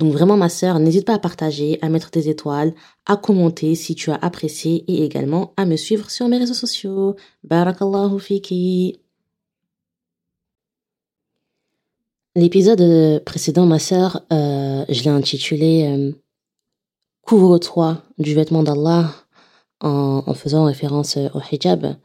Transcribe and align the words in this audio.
Donc 0.00 0.14
vraiment 0.14 0.38
ma 0.38 0.48
sœur, 0.48 0.78
n'hésite 0.78 1.04
pas 1.04 1.14
à 1.14 1.18
partager, 1.18 1.78
à 1.82 1.90
mettre 1.90 2.10
des 2.10 2.30
étoiles, 2.30 2.72
à 3.04 3.18
commenter 3.18 3.74
si 3.74 3.94
tu 3.94 4.10
as 4.10 4.14
apprécié 4.14 4.82
et 4.88 5.04
également 5.04 5.52
à 5.58 5.66
me 5.66 5.76
suivre 5.76 6.10
sur 6.10 6.26
mes 6.26 6.38
réseaux 6.38 6.54
sociaux. 6.54 7.16
Barakallahu 7.44 8.18
fiki. 8.18 8.98
L'épisode 12.34 13.22
précédent, 13.24 13.66
ma 13.66 13.78
sœur, 13.78 14.22
euh, 14.32 14.86
je 14.88 15.02
l'ai 15.02 15.10
intitulé 15.10 15.84
euh, 15.86 16.12
Couvre-toi 17.26 18.02
du 18.16 18.34
vêtement 18.34 18.62
d'Allah 18.62 19.12
en, 19.80 20.22
en, 20.26 20.34
faisant 20.34 20.64
référence 20.64 21.18
au 21.34 21.40
hijab. 21.52 21.96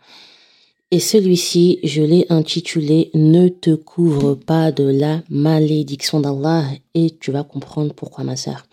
Et 0.96 1.00
celui-ci, 1.02 1.80
je 1.84 2.02
l'ai 2.02 2.26
intitulé 2.30 3.12
Ne 3.14 3.50
te 3.50 3.76
couvre 3.76 4.34
pas 4.34 4.72
de 4.72 4.86
la 4.86 5.24
malédiction 5.28 6.22
d'Allah 6.22 6.64
et 6.94 7.18
tu 7.20 7.32
vas 7.32 7.44
comprendre 7.44 7.94
pourquoi 7.94 8.24
ma 8.24 8.38
sœur. 8.38 8.66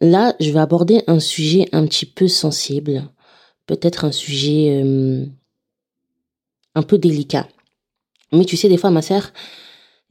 Là, 0.00 0.34
je 0.40 0.50
vais 0.50 0.58
aborder 0.58 1.04
un 1.06 1.20
sujet 1.20 1.68
un 1.70 1.86
petit 1.86 2.06
peu 2.06 2.26
sensible, 2.26 3.08
peut-être 3.66 4.04
un 4.04 4.10
sujet 4.10 4.82
euh, 4.82 5.24
un 6.74 6.82
peu 6.82 6.98
délicat. 6.98 7.46
Mais 8.32 8.44
tu 8.44 8.56
sais, 8.56 8.68
des 8.68 8.76
fois, 8.76 8.90
ma 8.90 9.00
sœur, 9.00 9.32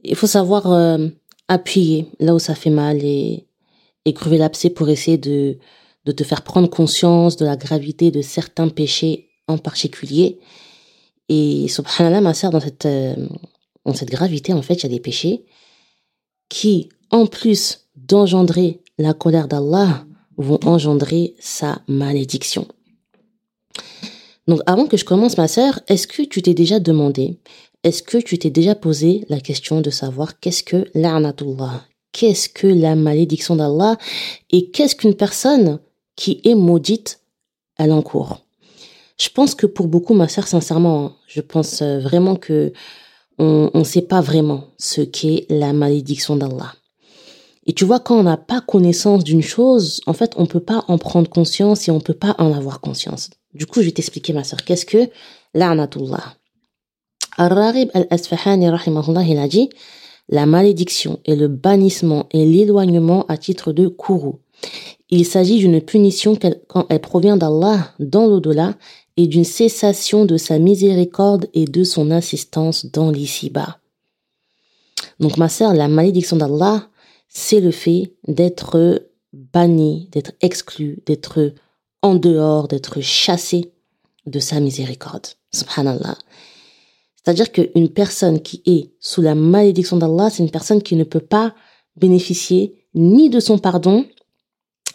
il 0.02 0.16
faut 0.16 0.26
savoir 0.26 0.72
euh, 0.72 1.08
appuyer 1.46 2.06
là 2.20 2.34
où 2.34 2.38
ça 2.38 2.54
fait 2.54 2.70
mal 2.70 3.04
et, 3.04 3.46
crever 4.14 4.38
l'abcès 4.38 4.70
pour 4.70 4.88
essayer 4.88 5.18
de, 5.18 5.58
de 6.06 6.12
te 6.12 6.24
faire 6.24 6.40
prendre 6.40 6.70
conscience 6.70 7.36
de 7.36 7.44
la 7.44 7.56
gravité 7.56 8.10
de 8.10 8.22
certains 8.22 8.70
péchés 8.70 9.28
en 9.46 9.58
particulier 9.58 10.40
et 11.34 11.66
subhanallah, 11.68 12.20
ma 12.20 12.34
sœur, 12.34 12.50
dans 12.50 12.60
cette, 12.60 12.84
euh, 12.84 13.16
dans 13.86 13.94
cette 13.94 14.10
gravité, 14.10 14.52
en 14.52 14.60
fait, 14.60 14.74
il 14.74 14.82
y 14.82 14.86
a 14.86 14.90
des 14.90 15.00
péchés 15.00 15.44
qui, 16.50 16.90
en 17.10 17.26
plus 17.26 17.86
d'engendrer 17.96 18.80
la 18.98 19.14
colère 19.14 19.48
d'Allah, 19.48 20.04
vont 20.36 20.60
engendrer 20.66 21.34
sa 21.38 21.80
malédiction. 21.88 22.68
Donc, 24.46 24.60
avant 24.66 24.86
que 24.86 24.98
je 24.98 25.06
commence, 25.06 25.38
ma 25.38 25.48
sœur, 25.48 25.80
est-ce 25.88 26.06
que 26.06 26.22
tu 26.22 26.42
t'es 26.42 26.52
déjà 26.52 26.80
demandé, 26.80 27.38
est-ce 27.82 28.02
que 28.02 28.18
tu 28.18 28.38
t'es 28.38 28.50
déjà 28.50 28.74
posé 28.74 29.24
la 29.30 29.40
question 29.40 29.80
de 29.80 29.88
savoir 29.90 30.38
qu'est-ce 30.38 30.62
que 30.62 30.90
l'a'natullah, 30.94 31.86
qu'est-ce 32.12 32.50
que 32.50 32.66
la 32.66 32.94
malédiction 32.94 33.56
d'Allah 33.56 33.96
et 34.50 34.70
qu'est-ce 34.70 34.96
qu'une 34.96 35.14
personne 35.14 35.80
qui 36.14 36.42
est 36.44 36.54
maudite, 36.54 37.20
elle 37.78 37.92
encourt? 37.92 38.42
Je 39.18 39.28
pense 39.28 39.54
que 39.54 39.66
pour 39.66 39.88
beaucoup, 39.88 40.14
ma 40.14 40.28
sœur, 40.28 40.48
sincèrement, 40.48 41.04
hein, 41.04 41.16
je 41.26 41.40
pense 41.40 41.82
euh, 41.82 42.00
vraiment 42.00 42.36
que 42.36 42.72
on 43.38 43.70
ne 43.74 43.84
sait 43.84 44.02
pas 44.02 44.20
vraiment 44.20 44.64
ce 44.78 45.00
qu'est 45.00 45.46
la 45.48 45.72
malédiction 45.72 46.36
d'Allah. 46.36 46.74
Et 47.66 47.72
tu 47.72 47.84
vois, 47.84 48.00
quand 48.00 48.18
on 48.18 48.24
n'a 48.24 48.36
pas 48.36 48.60
connaissance 48.60 49.24
d'une 49.24 49.42
chose, 49.42 50.00
en 50.06 50.12
fait, 50.12 50.32
on 50.36 50.46
peut 50.46 50.60
pas 50.60 50.84
en 50.88 50.98
prendre 50.98 51.28
conscience 51.28 51.88
et 51.88 51.90
on 51.90 52.00
peut 52.00 52.14
pas 52.14 52.34
en 52.38 52.52
avoir 52.52 52.80
conscience. 52.80 53.30
Du 53.54 53.66
coup, 53.66 53.80
je 53.80 53.86
vais 53.86 53.92
t'expliquer, 53.92 54.32
ma 54.32 54.44
sœur, 54.44 54.64
qu'est-ce 54.64 54.86
que 54.86 55.08
l'a'natullah. 55.54 56.34
Al-Rarib 57.36 57.90
al-Asfahani, 57.94 58.66
il 58.66 59.38
a 59.38 59.48
dit, 59.48 59.70
la 60.28 60.46
malédiction 60.46 61.20
est 61.24 61.36
le 61.36 61.48
bannissement 61.48 62.26
et 62.32 62.44
l'éloignement 62.44 63.26
à 63.26 63.36
titre 63.36 63.72
de 63.72 63.86
kourou. 63.86 64.40
Il 65.10 65.26
s'agit 65.26 65.58
d'une 65.58 65.80
punition 65.80 66.36
quand 66.68 66.86
elle 66.88 67.00
provient 67.00 67.36
d'Allah 67.36 67.92
dans 67.98 68.26
l'au-delà 68.26 68.74
et 69.16 69.26
d'une 69.26 69.44
cessation 69.44 70.24
de 70.24 70.36
sa 70.36 70.58
miséricorde 70.58 71.48
et 71.54 71.64
de 71.64 71.84
son 71.84 72.10
assistance 72.10 72.86
dans 72.86 73.10
l'ici-bas. 73.10 73.78
Donc 75.20 75.36
ma 75.36 75.48
sœur, 75.48 75.74
la 75.74 75.88
malédiction 75.88 76.36
d'Allah, 76.36 76.88
c'est 77.28 77.60
le 77.60 77.70
fait 77.70 78.14
d'être 78.26 79.08
banni, 79.32 80.08
d'être 80.12 80.32
exclu, 80.40 81.02
d'être 81.06 81.52
en 82.02 82.14
dehors, 82.14 82.68
d'être 82.68 83.00
chassé 83.00 83.72
de 84.26 84.38
sa 84.38 84.60
miséricorde. 84.60 85.26
Subhanallah. 85.52 86.16
C'est-à-dire 87.16 87.52
qu'une 87.52 87.88
personne 87.88 88.40
qui 88.40 88.62
est 88.66 88.90
sous 88.98 89.22
la 89.22 89.34
malédiction 89.34 89.96
d'Allah, 89.96 90.30
c'est 90.30 90.42
une 90.42 90.50
personne 90.50 90.82
qui 90.82 90.96
ne 90.96 91.04
peut 91.04 91.20
pas 91.20 91.54
bénéficier 91.96 92.84
ni 92.94 93.30
de 93.30 93.40
son 93.40 93.58
pardon, 93.58 94.04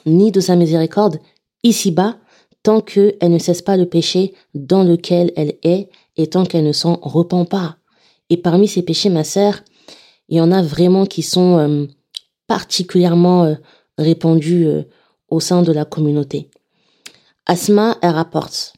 ni 0.05 0.31
de 0.31 0.39
sa 0.39 0.55
miséricorde 0.55 1.19
ici-bas, 1.63 2.17
tant 2.63 2.81
qu'elle 2.81 3.15
ne 3.21 3.39
cesse 3.39 3.61
pas 3.61 3.77
le 3.77 3.85
péché 3.85 4.33
dans 4.53 4.83
lequel 4.83 5.31
elle 5.35 5.55
est 5.63 5.89
et 6.17 6.27
tant 6.27 6.45
qu'elle 6.45 6.65
ne 6.65 6.71
s'en 6.71 6.99
repent 7.01 7.47
pas. 7.49 7.77
Et 8.29 8.37
parmi 8.37 8.67
ces 8.67 8.81
péchés, 8.81 9.09
ma 9.09 9.23
sœur, 9.23 9.63
il 10.29 10.37
y 10.37 10.41
en 10.41 10.51
a 10.51 10.61
vraiment 10.61 11.05
qui 11.05 11.21
sont 11.21 11.57
euh, 11.57 11.85
particulièrement 12.47 13.45
euh, 13.45 13.55
répandus 13.97 14.67
euh, 14.67 14.83
au 15.29 15.39
sein 15.39 15.61
de 15.61 15.71
la 15.71 15.85
communauté. 15.85 16.49
Asma, 17.45 17.97
elle 18.01 18.11
rapporte, 18.11 18.73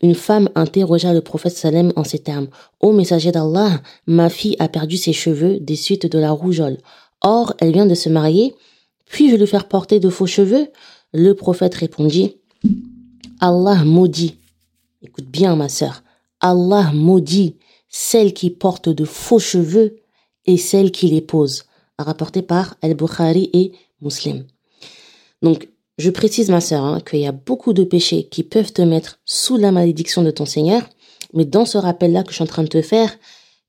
une 0.00 0.14
femme 0.14 0.48
interrogea 0.54 1.12
le 1.12 1.20
prophète 1.20 1.56
Salem 1.56 1.92
en 1.96 2.04
ces 2.04 2.18
termes. 2.18 2.48
Ô 2.80 2.92
messager 2.92 3.32
d'Allah, 3.32 3.80
ma 4.06 4.30
fille 4.30 4.56
a 4.58 4.68
perdu 4.68 4.96
ses 4.96 5.12
cheveux 5.12 5.60
des 5.60 5.76
suites 5.76 6.10
de 6.10 6.18
la 6.18 6.30
rougeole. 6.30 6.78
Or, 7.20 7.54
elle 7.58 7.72
vient 7.72 7.86
de 7.86 7.94
se 7.94 8.08
marier. 8.08 8.54
Puis-je 9.06 9.36
lui 9.36 9.46
faire 9.46 9.68
porter 9.68 10.00
de 10.00 10.08
faux 10.08 10.26
cheveux? 10.26 10.68
Le 11.14 11.32
prophète 11.34 11.76
répondit, 11.76 12.36
Allah 13.40 13.84
maudit, 13.84 14.36
écoute 15.00 15.26
bien 15.26 15.54
ma 15.54 15.68
sœur, 15.68 16.02
Allah 16.40 16.90
maudit 16.92 17.56
celle 17.88 18.34
qui 18.34 18.50
porte 18.50 18.88
de 18.88 19.04
faux 19.04 19.38
cheveux 19.38 20.00
et 20.44 20.56
celle 20.56 20.90
qui 20.90 21.06
les 21.06 21.20
pose, 21.20 21.66
rapporté 21.98 22.42
par 22.42 22.76
Al-Bukhari 22.82 23.48
et 23.52 23.72
Muslim. 24.02 24.44
Donc, 25.40 25.68
je 25.98 26.10
précise 26.10 26.50
ma 26.50 26.60
sœur 26.60 26.82
hein, 26.82 27.00
qu'il 27.00 27.20
y 27.20 27.26
a 27.26 27.32
beaucoup 27.32 27.72
de 27.72 27.84
péchés 27.84 28.26
qui 28.26 28.42
peuvent 28.42 28.72
te 28.72 28.82
mettre 28.82 29.20
sous 29.24 29.56
la 29.56 29.70
malédiction 29.70 30.24
de 30.24 30.32
ton 30.32 30.46
Seigneur, 30.46 30.82
mais 31.32 31.44
dans 31.44 31.64
ce 31.64 31.78
rappel-là 31.78 32.24
que 32.24 32.30
je 32.30 32.34
suis 32.34 32.42
en 32.42 32.48
train 32.48 32.64
de 32.64 32.68
te 32.68 32.82
faire, 32.82 33.16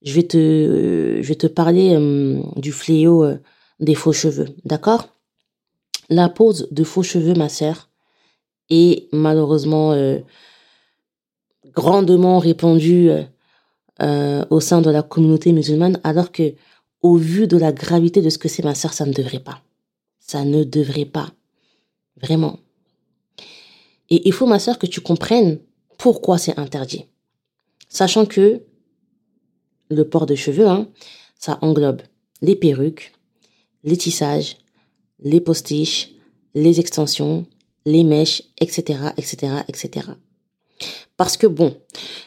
je 0.01 0.13
vais 0.13 0.23
te, 0.23 1.47
parler 1.47 1.93
euh, 1.93 2.41
du 2.55 2.71
fléau 2.71 3.23
euh, 3.23 3.37
des 3.79 3.93
faux 3.93 4.13
cheveux, 4.13 4.47
d'accord? 4.65 5.14
La 6.09 6.29
pose 6.29 6.67
de 6.71 6.83
faux 6.83 7.03
cheveux, 7.03 7.33
ma 7.33 7.49
sœur, 7.49 7.89
est 8.69 9.07
malheureusement 9.11 9.93
euh, 9.93 10.19
grandement 11.73 12.39
répandue 12.39 13.09
euh, 13.09 13.23
euh, 14.01 14.45
au 14.49 14.59
sein 14.59 14.81
de 14.81 14.89
la 14.89 15.03
communauté 15.03 15.51
musulmane, 15.51 15.99
alors 16.03 16.31
que, 16.31 16.53
au 17.01 17.17
vu 17.17 17.47
de 17.47 17.57
la 17.57 17.71
gravité 17.71 18.21
de 18.21 18.29
ce 18.29 18.37
que 18.37 18.47
c'est, 18.47 18.63
ma 18.63 18.75
sœur, 18.75 18.93
ça 18.93 19.05
ne 19.05 19.13
devrait 19.13 19.39
pas. 19.39 19.61
Ça 20.19 20.43
ne 20.43 20.63
devrait 20.63 21.05
pas. 21.05 21.31
Vraiment. 22.21 22.59
Et 24.09 24.27
il 24.27 24.33
faut, 24.33 24.47
ma 24.47 24.59
sœur, 24.59 24.79
que 24.79 24.87
tu 24.87 25.01
comprennes 25.01 25.59
pourquoi 25.97 26.37
c'est 26.37 26.57
interdit. 26.57 27.05
Sachant 27.89 28.25
que 28.25 28.63
le 29.89 30.09
port 30.09 30.25
de 30.25 30.35
cheveux, 30.35 30.67
hein, 30.67 30.87
ça 31.37 31.59
englobe 31.61 32.01
les 32.41 32.55
perruques, 32.55 33.13
les 33.83 33.97
tissages, 33.97 34.57
les 35.25 35.41
postiches, 35.41 36.11
les 36.53 36.79
extensions, 36.79 37.45
les 37.85 38.05
mèches, 38.05 38.43
etc., 38.61 38.99
etc., 39.17 39.53
etc. 39.67 40.07
Parce 41.17 41.35
que 41.35 41.47
bon, 41.47 41.75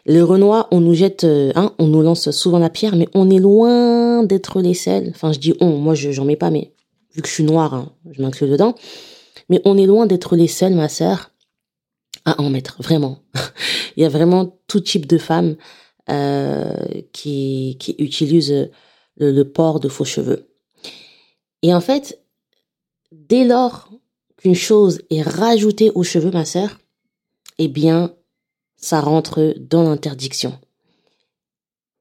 les 0.05 0.21
Renois, 0.21 0.69
on 0.71 0.81
nous 0.81 0.95
jette, 0.95 1.25
euh, 1.25 1.53
hein, 1.55 1.75
on 1.79 1.87
nous 1.87 2.03
lance 2.03 2.31
souvent 2.31 2.59
la 2.59 2.71
pierre, 2.71 2.97
mais 2.97 3.09
on 3.15 3.31
est 3.31 3.39
loin 3.39 4.25
d'être 4.25 4.61
les 4.61 4.75
seuls. 4.75 5.11
Enfin, 5.11 5.33
je 5.33 5.39
dis 5.39 5.55
on, 5.61 5.79
moi, 5.79 5.95
je 5.95 6.11
j'en 6.11 6.25
mets 6.25 6.37
pas, 6.37 6.50
mais 6.50 6.73
vu 7.15 7.23
que 7.23 7.29
je 7.29 7.35
suis 7.35 7.45
noire, 7.45 7.75
hein, 7.75 7.93
je 8.11 8.21
m'inclus 8.21 8.49
dedans. 8.49 8.75
Mais 9.49 9.62
on 9.65 9.79
est 9.79 9.87
loin 9.87 10.06
d'être 10.06 10.37
les 10.37 10.49
seuls, 10.49 10.75
ma 10.75 10.89
sœur, 10.89 11.31
à 12.25 12.41
en 12.41 12.50
mettre. 12.50 12.83
Vraiment, 12.83 13.19
il 13.97 14.03
y 14.03 14.06
a 14.06 14.11
vraiment 14.11 14.59
tout 14.67 14.81
type 14.81 15.06
de 15.06 15.19
femmes 15.19 15.56
euh, 16.11 16.73
qui 17.12 17.77
qui 17.79 17.95
utilisent 17.99 18.71
le, 19.17 19.31
le 19.31 19.45
port 19.45 19.81
de 19.81 19.89
faux 19.89 20.05
cheveux. 20.05 20.49
Et 21.62 21.75
en 21.75 21.81
fait, 21.81 22.19
dès 23.13 23.45
lors 23.45 23.91
qu'une 24.37 24.55
chose 24.55 25.03
est 25.11 25.23
rajoutée 25.23 25.91
aux 25.95 26.05
cheveux, 26.05 26.31
ma 26.31 26.45
sœur, 26.45 26.79
eh 27.59 27.69
bien, 27.69 28.15
ça 28.77 29.01
rentre 29.01 29.55
dans 29.59 29.83
l'interdiction. 29.83 30.59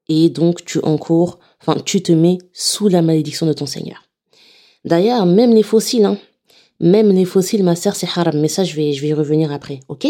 Et 0.08 0.30
donc, 0.30 0.64
tu 0.64 0.78
encours, 0.80 1.38
enfin, 1.60 1.80
tu 1.84 2.02
te 2.02 2.12
mets 2.12 2.38
sous 2.52 2.88
la 2.88 3.02
malédiction 3.02 3.46
de 3.46 3.52
ton 3.52 3.66
Seigneur. 3.66 4.08
D'ailleurs, 4.84 5.26
même 5.26 5.54
les 5.54 5.62
fossiles, 5.62 6.04
hein, 6.04 6.18
même 6.80 7.10
les 7.10 7.24
fossiles, 7.24 7.64
ma 7.64 7.76
sœur, 7.76 7.96
c'est 7.96 8.08
haram. 8.14 8.40
Mais 8.40 8.48
ça, 8.48 8.64
je 8.64 8.74
vais, 8.74 8.92
je 8.92 9.02
vais 9.02 9.08
y 9.08 9.14
revenir 9.14 9.52
après, 9.52 9.80
ok? 9.88 10.06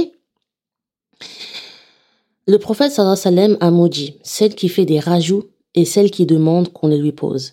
Le 2.47 2.59
prophète 2.59 2.93
sallallahu 2.93 3.19
alayhi 3.25 3.37
wa 3.37 3.47
sallam 3.47 3.57
a 3.61 3.71
maudit 3.71 4.19
celle 4.23 4.55
qui 4.55 4.69
fait 4.69 4.87
des 4.87 5.01
rajouts 5.01 5.45
et 5.75 5.85
celle 5.85 6.11
qui 6.11 6.27
demande 6.27 6.73
qu'on 6.73 6.89
les 6.89 6.99
lui 6.99 7.13
pose, 7.13 7.53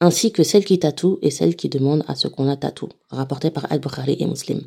ainsi 0.00 0.32
que 0.32 0.42
celle 0.42 0.64
qui 0.64 0.78
tatoue 0.78 1.18
et 1.22 1.30
celle 1.30 1.56
qui 1.56 1.68
demande 1.68 2.04
à 2.08 2.14
ce 2.14 2.28
qu'on 2.28 2.44
la 2.44 2.56
tatoue, 2.56 2.90
rapporté 3.10 3.50
par 3.50 3.70
Al-Bukhari 3.70 4.16
et 4.18 4.26
Muslim. 4.26 4.62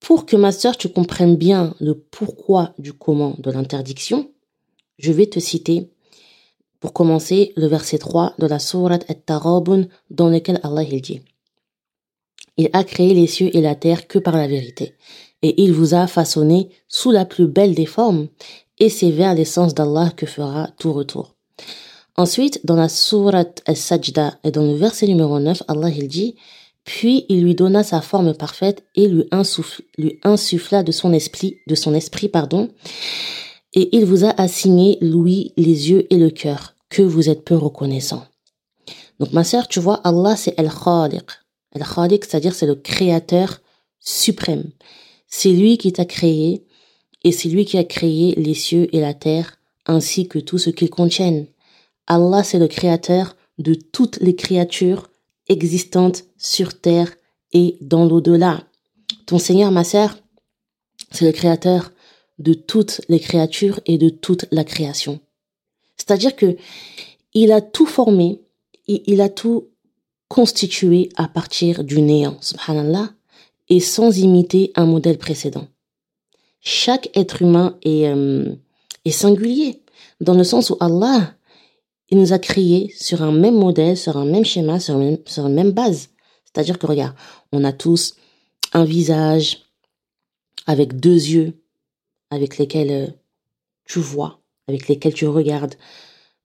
Pour 0.00 0.26
que 0.26 0.36
ma 0.36 0.52
sœur, 0.52 0.76
tu 0.76 0.88
comprennes 0.88 1.36
bien 1.36 1.74
le 1.80 1.94
pourquoi 1.94 2.74
du 2.78 2.92
comment 2.92 3.34
de 3.38 3.50
l'interdiction, 3.50 4.30
je 4.98 5.12
vais 5.12 5.26
te 5.26 5.40
citer, 5.40 5.90
pour 6.80 6.92
commencer, 6.92 7.54
le 7.56 7.66
verset 7.66 7.96
3 7.96 8.34
de 8.38 8.46
la 8.46 8.58
sourate 8.58 9.10
At-Tarabun, 9.10 9.86
dans 10.10 10.28
lequel 10.28 10.60
Allah 10.62 10.82
il 10.82 11.00
dit 11.00 11.22
Il 12.58 12.68
a 12.74 12.84
créé 12.84 13.14
les 13.14 13.26
cieux 13.26 13.48
et 13.56 13.62
la 13.62 13.74
terre 13.74 14.06
que 14.06 14.18
par 14.18 14.36
la 14.36 14.46
vérité, 14.46 14.94
et 15.40 15.62
il 15.62 15.72
vous 15.72 15.94
a 15.94 16.06
façonné 16.06 16.68
sous 16.86 17.10
la 17.10 17.24
plus 17.24 17.46
belle 17.46 17.74
des 17.74 17.86
formes, 17.86 18.28
et 18.78 18.90
c'est 18.90 19.10
vers 19.10 19.34
l'essence 19.34 19.74
d'Allah 19.74 20.10
que 20.14 20.26
fera 20.26 20.68
tout 20.78 20.92
retour. 20.92 21.33
Ensuite, 22.16 22.64
dans 22.64 22.76
la 22.76 22.88
sourate 22.88 23.62
As-Sajda 23.66 24.38
et 24.44 24.52
dans 24.52 24.62
le 24.62 24.74
verset 24.74 25.06
numéro 25.06 25.40
9, 25.40 25.64
Allah 25.66 25.88
il 25.88 26.06
dit 26.06 26.36
Puis 26.84 27.26
il 27.28 27.42
lui 27.42 27.56
donna 27.56 27.82
sa 27.82 28.00
forme 28.00 28.34
parfaite 28.34 28.84
et 28.94 29.08
lui, 29.08 29.24
lui 29.98 30.20
insuffla 30.22 30.84
de 30.84 30.92
son 30.92 31.12
esprit, 31.12 31.58
de 31.66 31.74
son 31.74 31.92
esprit, 31.92 32.28
pardon, 32.28 32.68
et 33.72 33.96
il 33.96 34.04
vous 34.04 34.24
a 34.24 34.30
assigné 34.40 34.98
l'ouïe, 35.00 35.52
les 35.56 35.90
yeux 35.90 36.06
et 36.10 36.16
le 36.16 36.30
cœur, 36.30 36.74
que 36.88 37.02
vous 37.02 37.28
êtes 37.28 37.44
peu 37.44 37.56
reconnaissant. 37.56 38.24
Donc 39.18 39.32
ma 39.32 39.42
sœur, 39.42 39.66
tu 39.66 39.80
vois, 39.80 39.96
Allah 40.04 40.36
c'est 40.36 40.58
Al-Khaliq. 40.58 41.26
Al-Khaliq, 41.74 42.24
c'est-à-dire 42.24 42.54
c'est 42.54 42.66
le 42.66 42.76
créateur 42.76 43.60
suprême. 43.98 44.70
C'est 45.26 45.50
lui 45.50 45.78
qui 45.78 45.92
t'a 45.92 46.04
créé 46.04 46.64
et 47.24 47.32
c'est 47.32 47.48
lui 47.48 47.64
qui 47.64 47.76
a 47.76 47.84
créé 47.84 48.34
les 48.36 48.54
cieux 48.54 48.88
et 48.94 49.00
la 49.00 49.14
terre 49.14 49.58
ainsi 49.86 50.28
que 50.28 50.38
tout 50.38 50.58
ce 50.58 50.70
qu'ils 50.70 50.90
contiennent. 50.90 51.46
Allah 52.06 52.42
c'est 52.44 52.58
le 52.58 52.68
créateur 52.68 53.36
de 53.58 53.74
toutes 53.74 54.18
les 54.20 54.34
créatures 54.34 55.10
existantes 55.48 56.24
sur 56.36 56.80
terre 56.80 57.12
et 57.52 57.76
dans 57.80 58.04
l'au-delà. 58.04 58.64
Ton 59.26 59.38
Seigneur, 59.38 59.70
ma 59.70 59.84
sœur, 59.84 60.18
c'est 61.10 61.24
le 61.24 61.32
créateur 61.32 61.92
de 62.38 62.52
toutes 62.52 63.00
les 63.08 63.20
créatures 63.20 63.80
et 63.86 63.98
de 63.98 64.08
toute 64.08 64.46
la 64.50 64.64
création. 64.64 65.20
C'est-à-dire 65.96 66.34
que 66.34 66.56
il 67.32 67.52
a 67.52 67.60
tout 67.60 67.86
formé, 67.86 68.42
il 68.86 69.20
a 69.20 69.28
tout 69.28 69.68
constitué 70.28 71.10
à 71.16 71.28
partir 71.28 71.84
du 71.84 72.00
néant, 72.00 72.36
subhanallah, 72.40 73.10
et 73.68 73.80
sans 73.80 74.18
imiter 74.18 74.72
un 74.76 74.86
modèle 74.86 75.18
précédent. 75.18 75.68
Chaque 76.60 77.10
être 77.16 77.42
humain 77.42 77.78
est, 77.82 78.08
euh, 78.08 78.54
est 79.04 79.10
singulier, 79.10 79.82
dans 80.20 80.34
le 80.34 80.44
sens 80.44 80.70
où 80.70 80.76
Allah, 80.80 81.34
il 82.10 82.18
nous 82.18 82.32
a 82.32 82.38
créés 82.38 82.92
sur 82.96 83.22
un 83.22 83.32
même 83.32 83.56
modèle, 83.56 83.96
sur 83.96 84.16
un 84.16 84.24
même 84.24 84.44
schéma, 84.44 84.78
sur, 84.80 85.00
une 85.00 85.54
même 85.54 85.72
base. 85.72 86.10
C'est-à-dire 86.44 86.78
que 86.78 86.86
regarde, 86.86 87.14
on 87.52 87.64
a 87.64 87.72
tous 87.72 88.14
un 88.72 88.84
visage 88.84 89.62
avec 90.66 90.98
deux 90.98 91.14
yeux, 91.14 91.54
avec 92.30 92.58
lesquels 92.58 92.90
euh, 92.90 93.06
tu 93.84 93.98
vois, 93.98 94.40
avec 94.68 94.88
lesquels 94.88 95.14
tu 95.14 95.26
regardes, 95.26 95.74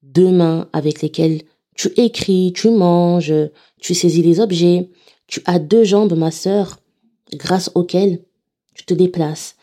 deux 0.04 0.32
mains 0.32 0.70
avec 0.74 1.02
lesquelles 1.02 1.42
tu 1.76 1.90
écris, 1.98 2.54
tu 2.56 2.70
manges, 2.70 3.34
tu 3.80 3.94
saisis 3.94 4.22
les 4.22 4.40
objets, 4.40 4.90
tu 5.28 5.42
as 5.46 5.60
deux 5.60 5.84
jambes, 5.84 6.18
ma 6.18 6.32
sœur, 6.32 6.80
grâce 7.34 7.72
auxquelles 7.76 8.22
tu 8.74 8.84
te 8.84 8.94
déplaces. 8.94 9.56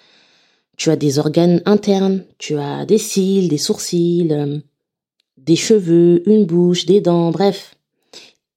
Tu 0.76 0.90
as 0.90 0.96
des 0.96 1.18
organes 1.18 1.62
internes, 1.64 2.24
tu 2.38 2.58
as 2.58 2.84
des 2.84 2.98
cils, 2.98 3.48
des 3.48 3.58
sourcils, 3.58 4.28
euh, 4.30 4.58
des 5.36 5.56
cheveux, 5.56 6.22
une 6.28 6.46
bouche, 6.46 6.86
des 6.86 7.00
dents, 7.00 7.30
bref. 7.30 7.76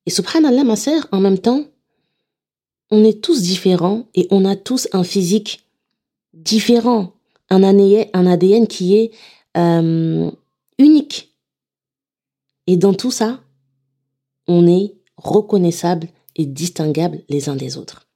Et 0.05 0.09
subhanallah, 0.09 0.63
ma 0.63 0.75
sœur, 0.75 1.07
en 1.11 1.19
même 1.19 1.39
temps, 1.39 1.65
on 2.91 3.03
est 3.03 3.21
tous 3.21 3.41
différents 3.41 4.07
et 4.15 4.27
on 4.31 4.45
a 4.45 4.55
tous 4.55 4.87
un 4.93 5.03
physique 5.03 5.65
différent 6.33 7.13
un 7.49 7.63
ADN, 7.63 8.67
qui 8.67 8.95
est 8.95 9.11
euh, 9.57 10.31
unique. 10.77 11.33
Et 12.67 12.77
dans 12.77 12.93
tout 12.93 13.11
ça, 13.11 13.39
on 14.47 14.67
est 14.67 14.95
reconnaissable 15.17 16.07
et 16.35 16.45
distinguable 16.45 17.23
les 17.29 17.49
uns 17.49 17.55
des 17.55 17.77
autres. 17.77 18.07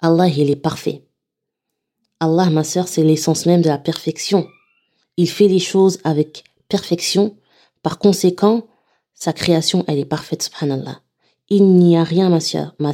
Allah, 0.00 0.28
il 0.28 0.50
est 0.50 0.56
parfait. 0.56 1.02
Allah, 2.20 2.50
ma 2.50 2.64
sœur, 2.64 2.88
c'est 2.88 3.02
l'essence 3.02 3.46
même 3.46 3.62
de 3.62 3.68
la 3.68 3.78
perfection. 3.78 4.46
Il 5.16 5.28
fait 5.28 5.48
les 5.48 5.58
choses 5.58 5.98
avec 6.04 6.44
perfection. 6.68 7.36
Par 7.82 7.98
conséquent, 7.98 8.66
sa 9.14 9.32
création, 9.32 9.84
elle 9.86 9.98
est 9.98 10.04
parfaite, 10.04 10.42
subhanallah. 10.42 11.00
Il 11.48 11.66
n'y 11.76 11.96
a 11.96 12.04
rien, 12.04 12.30
ma 12.30 12.40
sœur, 12.40 12.74
ma 12.78 12.92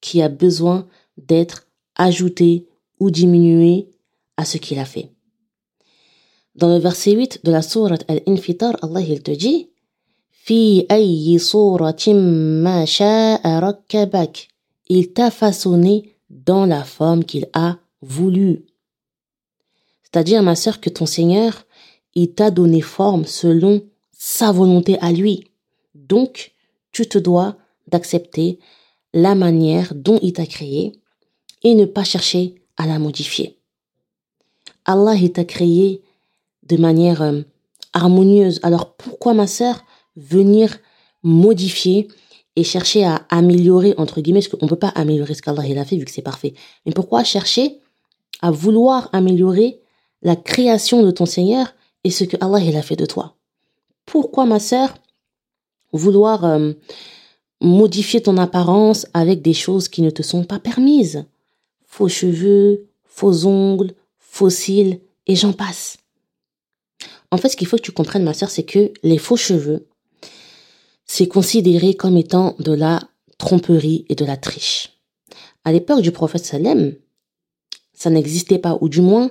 qui 0.00 0.22
a 0.22 0.28
besoin 0.28 0.86
d'être 1.16 1.66
ajouté 1.96 2.68
ou 3.00 3.10
diminué 3.10 3.88
à 4.36 4.44
ce 4.44 4.58
qu'il 4.58 4.78
a 4.78 4.84
fait. 4.84 5.10
Dans 6.54 6.68
le 6.68 6.78
verset 6.78 7.12
8 7.12 7.40
de 7.44 7.50
la 7.50 7.62
sourate 7.62 8.04
Al-Infitar, 8.08 8.76
Allah 8.82 9.00
il 9.00 9.22
te 9.22 9.30
dit 9.32 9.70
Il 14.88 15.12
t'a 15.12 15.30
façonné 15.30 16.16
dans 16.30 16.66
la 16.66 16.84
forme 16.84 17.24
qu'il 17.24 17.48
a 17.54 17.78
voulu. 18.02 18.66
C'est-à-dire, 20.02 20.42
ma 20.42 20.54
sœur, 20.54 20.80
que 20.80 20.90
ton 20.90 21.06
Seigneur, 21.06 21.66
il 22.14 22.32
t'a 22.32 22.50
donné 22.50 22.80
forme 22.80 23.24
selon 23.24 23.82
sa 24.12 24.52
volonté 24.52 24.98
à 25.00 25.12
lui. 25.12 25.44
Donc, 25.94 26.52
tu 26.92 27.06
te 27.06 27.18
dois 27.18 27.56
d'accepter 27.88 28.58
la 29.12 29.34
manière 29.34 29.94
dont 29.94 30.18
il 30.22 30.32
t'a 30.32 30.46
créé 30.46 30.92
et 31.62 31.74
ne 31.74 31.84
pas 31.84 32.04
chercher 32.04 32.54
à 32.76 32.86
la 32.86 32.98
modifier. 32.98 33.58
Allah 34.84 35.14
t'a 35.32 35.44
créé 35.44 36.02
de 36.64 36.76
manière 36.76 37.22
euh, 37.22 37.42
harmonieuse. 37.92 38.60
Alors 38.62 38.94
pourquoi 38.94 39.34
ma 39.34 39.46
sœur 39.46 39.84
venir 40.16 40.78
modifier 41.22 42.08
et 42.56 42.64
chercher 42.64 43.04
à 43.04 43.26
améliorer 43.30 43.94
entre 43.96 44.20
guillemets 44.20 44.40
parce 44.40 44.48
qu'on 44.48 44.66
peut 44.66 44.76
pas 44.76 44.88
améliorer 44.88 45.34
ce 45.34 45.42
qu'Allah 45.42 45.62
a 45.80 45.84
fait 45.84 45.96
vu 45.96 46.04
que 46.04 46.10
c'est 46.10 46.22
parfait. 46.22 46.54
Mais 46.86 46.92
pourquoi 46.92 47.24
chercher 47.24 47.80
à 48.42 48.50
vouloir 48.50 49.08
améliorer 49.12 49.80
la 50.22 50.36
création 50.36 51.02
de 51.02 51.10
ton 51.10 51.26
Seigneur 51.26 51.74
et 52.04 52.10
ce 52.10 52.24
que 52.24 52.36
Allah 52.40 52.78
a 52.78 52.82
fait 52.82 52.96
de 52.96 53.06
toi 53.06 53.36
Pourquoi 54.06 54.44
ma 54.44 54.60
sœur 54.60 54.94
vouloir 55.92 56.44
euh, 56.44 56.72
modifier 57.60 58.22
ton 58.22 58.36
apparence 58.36 59.06
avec 59.14 59.42
des 59.42 59.54
choses 59.54 59.88
qui 59.88 60.02
ne 60.02 60.10
te 60.10 60.22
sont 60.22 60.44
pas 60.44 60.58
permises? 60.58 61.24
Faux 61.86 62.08
cheveux, 62.08 62.86
faux 63.04 63.46
ongles, 63.46 63.94
fossiles, 64.18 65.00
et 65.26 65.36
j'en 65.36 65.52
passe. 65.52 65.96
En 67.30 67.36
fait, 67.36 67.48
ce 67.48 67.56
qu'il 67.56 67.66
faut 67.66 67.76
que 67.76 67.82
tu 67.82 67.92
comprennes, 67.92 68.24
ma 68.24 68.34
sœur, 68.34 68.50
c'est 68.50 68.64
que 68.64 68.92
les 69.02 69.18
faux 69.18 69.36
cheveux, 69.36 69.86
c'est 71.06 71.28
considéré 71.28 71.94
comme 71.94 72.16
étant 72.16 72.54
de 72.58 72.72
la 72.72 73.00
tromperie 73.38 74.04
et 74.08 74.14
de 74.14 74.24
la 74.24 74.36
triche. 74.36 74.98
À 75.64 75.72
l'époque 75.72 76.02
du 76.02 76.12
prophète 76.12 76.44
Salem, 76.44 76.94
ça 77.92 78.10
n'existait 78.10 78.58
pas, 78.58 78.76
ou 78.80 78.88
du 78.88 79.00
moins, 79.00 79.30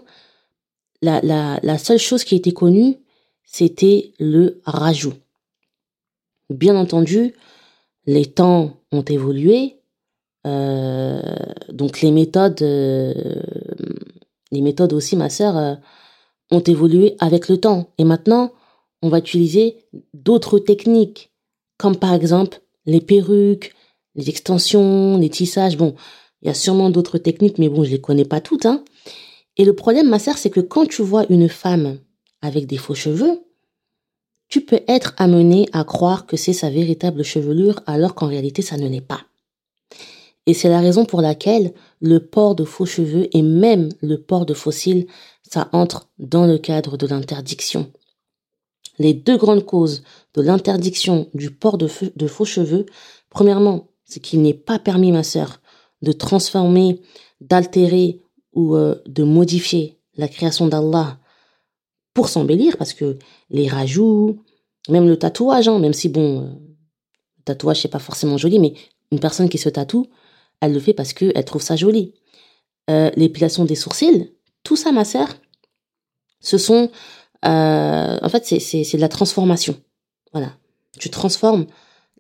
la, 1.03 1.77
seule 1.77 1.99
chose 1.99 2.23
qui 2.23 2.35
était 2.35 2.51
connue, 2.51 2.97
c'était 3.45 4.13
le 4.19 4.61
rajout. 4.65 5.13
Bien 6.49 6.75
entendu, 6.75 7.33
les 8.05 8.25
temps 8.25 8.77
ont 8.91 9.03
évolué, 9.03 9.77
euh, 10.45 11.21
donc 11.69 12.01
les 12.01 12.11
méthodes 12.11 12.61
euh, 12.61 13.13
les 14.53 14.61
méthodes 14.61 14.93
aussi, 14.93 15.17
ma 15.17 15.29
sœur, 15.29 15.57
euh, 15.57 15.75
ont 16.51 16.61
évolué 16.61 17.15
avec 17.19 17.49
le 17.49 17.57
temps. 17.57 17.89
Et 17.97 18.03
maintenant, 18.03 18.51
on 19.01 19.09
va 19.09 19.17
utiliser 19.17 19.77
d'autres 20.13 20.59
techniques, 20.59 21.31
comme 21.77 21.97
par 21.97 22.13
exemple 22.13 22.61
les 22.85 23.01
perruques, 23.01 23.73
les 24.15 24.29
extensions, 24.29 25.17
les 25.17 25.29
tissages. 25.29 25.75
Bon, 25.75 25.95
il 26.41 26.47
y 26.47 26.51
a 26.51 26.53
sûrement 26.53 26.89
d'autres 26.89 27.17
techniques, 27.17 27.57
mais 27.57 27.67
bon, 27.67 27.83
je 27.83 27.89
les 27.89 28.01
connais 28.01 28.25
pas 28.25 28.41
toutes. 28.41 28.65
Hein. 28.65 28.83
Et 29.57 29.65
le 29.65 29.73
problème, 29.73 30.09
ma 30.09 30.19
sœur, 30.19 30.37
c'est 30.37 30.49
que 30.49 30.59
quand 30.59 30.87
tu 30.87 31.01
vois 31.01 31.25
une 31.29 31.49
femme 31.49 31.99
avec 32.41 32.65
des 32.65 32.77
faux 32.77 32.95
cheveux, 32.95 33.41
tu 34.47 34.61
peux 34.61 34.81
être 34.87 35.13
amené 35.17 35.67
à 35.73 35.83
croire 35.83 36.25
que 36.25 36.37
c'est 36.37 36.53
sa 36.53 36.69
véritable 36.69 37.23
chevelure 37.23 37.79
alors 37.85 38.15
qu'en 38.15 38.27
réalité, 38.27 38.61
ça 38.61 38.77
ne 38.77 38.87
l'est 38.87 39.01
pas. 39.01 39.21
Et 40.45 40.53
c'est 40.53 40.69
la 40.69 40.81
raison 40.81 41.05
pour 41.05 41.21
laquelle 41.21 41.73
le 42.01 42.19
port 42.19 42.53
de 42.55 42.65
faux 42.65 42.85
cheveux 42.85 43.27
et 43.35 43.41
même 43.41 43.89
le 44.01 44.21
port 44.21 44.45
de 44.45 44.53
fossiles, 44.53 45.07
ça 45.49 45.69
entre 45.71 46.09
dans 46.19 46.45
le 46.45 46.57
cadre 46.57 46.97
de 46.97 47.07
l'interdiction. 47.07 47.91
Les 48.99 49.13
deux 49.13 49.37
grandes 49.37 49.65
causes 49.65 50.03
de 50.33 50.41
l'interdiction 50.41 51.29
du 51.33 51.49
port 51.49 51.77
de, 51.77 51.87
faux 51.87 52.45
cheveux 52.45 52.85
Premièrement, 53.29 53.87
c'est 54.05 54.19
qu'il 54.19 54.41
n'est 54.41 54.53
pas 54.53 54.77
permis, 54.77 55.11
ma 55.11 55.23
sœur, 55.23 55.61
de 56.03 56.11
transformer, 56.11 57.01
d'altérer 57.41 58.21
ou 58.53 58.75
euh, 58.75 58.95
de 59.05 59.23
modifier 59.23 59.99
la 60.15 60.27
création 60.27 60.67
d'Allah 60.67 61.19
pour 62.13 62.29
s'embellir, 62.29 62.77
parce 62.77 62.93
que 62.93 63.17
les 63.49 63.67
rajouts, 63.67 64.43
même 64.89 65.07
le 65.07 65.17
tatouage, 65.17 65.67
hein, 65.67 65.79
même 65.79 65.93
si 65.93 66.09
bon, 66.09 66.41
euh, 66.41 66.47
le 67.37 67.43
tatouage 67.45 67.81
c'est 67.81 67.87
pas 67.87 67.99
forcément 67.99 68.37
joli, 68.37 68.59
mais 68.59 68.73
une 69.11 69.19
personne 69.19 69.49
qui 69.49 69.57
se 69.57 69.69
tatoue, 69.69 70.07
elle 70.61 70.73
le 70.73 70.79
fait 70.79 70.93
parce 70.93 71.13
qu'elle 71.13 71.45
trouve 71.45 71.61
ça 71.61 71.75
joli. 71.75 72.13
Euh, 72.89 73.09
l'épilation 73.15 73.65
des 73.65 73.75
sourcils, 73.75 74.31
tout 74.63 74.75
ça, 74.75 74.91
ma 74.91 75.05
sœur, 75.05 75.29
ce 76.39 76.57
sont, 76.57 76.91
en 77.43 78.29
fait, 78.29 78.45
c'est 78.45 78.97
de 78.97 79.01
la 79.01 79.09
transformation. 79.09 79.75
Voilà, 80.33 80.57
tu 80.99 81.09
transformes 81.09 81.65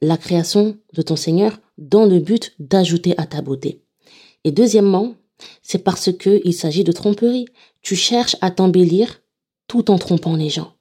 la 0.01 0.17
création 0.17 0.77
de 0.93 1.01
ton 1.01 1.15
Seigneur 1.15 1.59
dans 1.77 2.05
le 2.05 2.19
but 2.19 2.53
d'ajouter 2.59 3.15
à 3.17 3.25
ta 3.25 3.41
beauté. 3.41 3.83
Et 4.43 4.51
deuxièmement, 4.51 5.15
c'est 5.61 5.83
parce 5.83 6.11
que 6.11 6.41
il 6.43 6.53
s'agit 6.53 6.83
de 6.83 6.91
tromperie. 6.91 7.45
Tu 7.81 7.95
cherches 7.95 8.35
à 8.41 8.51
t'embellir 8.51 9.21
tout 9.67 9.91
en 9.91 9.97
trompant 9.97 10.35
les 10.35 10.49
gens. 10.49 10.73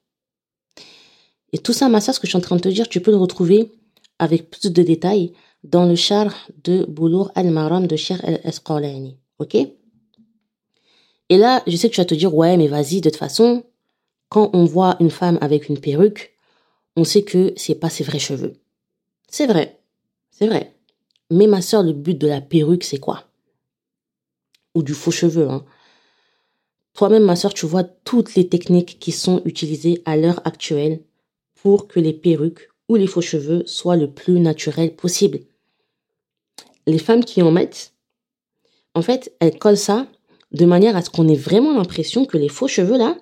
Et 1.53 1.59
tout 1.59 1.73
ça, 1.73 1.89
Massa, 1.89 2.13
ce 2.13 2.21
que 2.21 2.27
je 2.27 2.31
suis 2.31 2.39
en 2.39 2.43
train 2.43 2.57
de 2.57 2.61
te 2.61 2.69
dire, 2.69 2.89
tu 2.89 3.01
peux 3.01 3.11
le 3.11 3.17
retrouver 3.17 3.73
avec 4.19 4.51
plus 4.51 4.73
de 4.73 4.83
détails 4.83 5.33
dans 5.65 5.85
le 5.85 5.97
char 5.97 6.35
de 6.65 6.85
Boulour 6.85 7.31
al-Maram 7.35 7.87
de 7.87 7.97
Cher 7.97 8.25
el-Esqalani. 8.25 9.17
Ok? 9.39 9.55
Et 11.29 11.39
là, 11.39 11.63
je 11.67 11.77
sais 11.77 11.89
que 11.89 11.95
tu 11.95 12.01
vas 12.01 12.07
te 12.07 12.15
dire, 12.15 12.35
ouais, 12.35 12.57
mais 12.57 12.69
vas-y, 12.69 13.01
de 13.01 13.11
toute 13.11 13.19
façon, 13.19 13.65
quand 14.29 14.51
on 14.55 14.65
voit 14.65 14.97
une 15.01 15.11
femme 15.11 15.39
avec 15.41 15.69
une 15.69 15.79
perruque, 15.79 16.35
on 16.97 17.05
sait 17.05 17.23
que 17.23 17.53
c'est 17.57 17.75
pas 17.75 17.91
ses 17.91 18.05
vrais 18.05 18.19
cheveux. 18.19 18.55
C'est 19.29 19.47
vrai, 19.47 19.79
c'est 20.31 20.47
vrai. 20.47 20.75
Mais 21.31 21.47
ma 21.47 21.63
soeur, 21.63 21.83
le 21.83 21.93
but 21.93 22.19
de 22.19 22.27
la 22.27 22.41
perruque, 22.41 22.85
c'est 22.85 22.99
quoi? 22.99 23.25
Ou 24.75 24.83
du 24.83 24.95
faux 24.95 25.11
cheveux. 25.11 25.49
Hein. 25.49 25.65
Toi-même, 26.95 27.25
ma 27.25 27.37
soeur, 27.37 27.55
tu 27.55 27.67
vois 27.67 27.85
toutes 27.85 28.35
les 28.35 28.49
techniques 28.49 28.99
qui 28.99 29.13
sont 29.13 29.43
utilisées 29.45 30.03
à 30.05 30.17
l'heure 30.17 30.41
actuelle 30.45 31.01
pour 31.55 31.89
que 31.89 32.01
les 32.01 32.13
perruques 32.13 32.69
ou 32.89 32.97
les 32.97 33.07
faux 33.07 33.21
cheveux 33.21 33.63
soient 33.67 33.97
le 33.97 34.11
plus 34.11 34.41
naturels 34.41 34.95
possible. 34.95 35.41
Les 36.87 36.99
femmes 36.99 37.25
qui 37.25 37.41
en 37.43 37.51
mettent, 37.51 37.95
en 38.95 39.03
fait, 39.03 39.35
elles 39.41 39.59
collent 39.59 39.77
ça 39.77 40.07
de 40.53 40.67
manière 40.67 40.97
à 40.97 41.03
ce 41.03 41.11
qu'on 41.11 41.29
ait 41.29 41.35
vraiment 41.35 41.75
l'impression 41.75 42.27
que 42.27 42.37
les 42.37 42.49
faux 42.49 42.69
cheveux 42.69 42.99
là, 42.99 43.17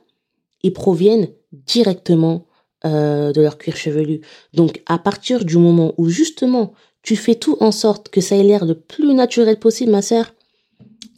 ils 0.63 0.73
proviennent 0.73 1.29
directement 1.53 2.47
euh, 2.85 3.33
de 3.33 3.41
leur 3.41 3.59
cuir 3.59 3.77
chevelu. 3.77 4.21
Donc 4.53 4.83
à 4.87 4.99
partir 4.99 5.45
du 5.45 5.59
moment 5.59 5.95
où 5.97 6.09
justement 6.09 6.73
tu 7.03 7.17
fais 7.17 7.35
tout 7.35 7.57
en 7.61 7.73
sorte 7.73 8.09
que 8.09 8.21
ça 8.21 8.37
ait 8.37 8.43
l'air 8.43 8.65
le 8.65 8.75
plus 8.75 9.15
naturel 9.15 9.59
possible, 9.59 9.93
ma 9.93 10.03
sœur, 10.03 10.35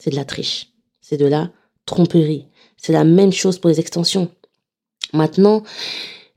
c'est 0.03 0.09
de 0.09 0.17
la 0.17 0.25
triche, 0.25 0.67
c'est 0.99 1.15
de 1.15 1.25
la 1.25 1.49
tromperie. 1.85 2.47
C'est 2.75 2.91
la 2.91 3.05
même 3.05 3.31
chose 3.31 3.57
pour 3.57 3.69
les 3.69 3.79
extensions. 3.79 4.29
Maintenant, 5.13 5.63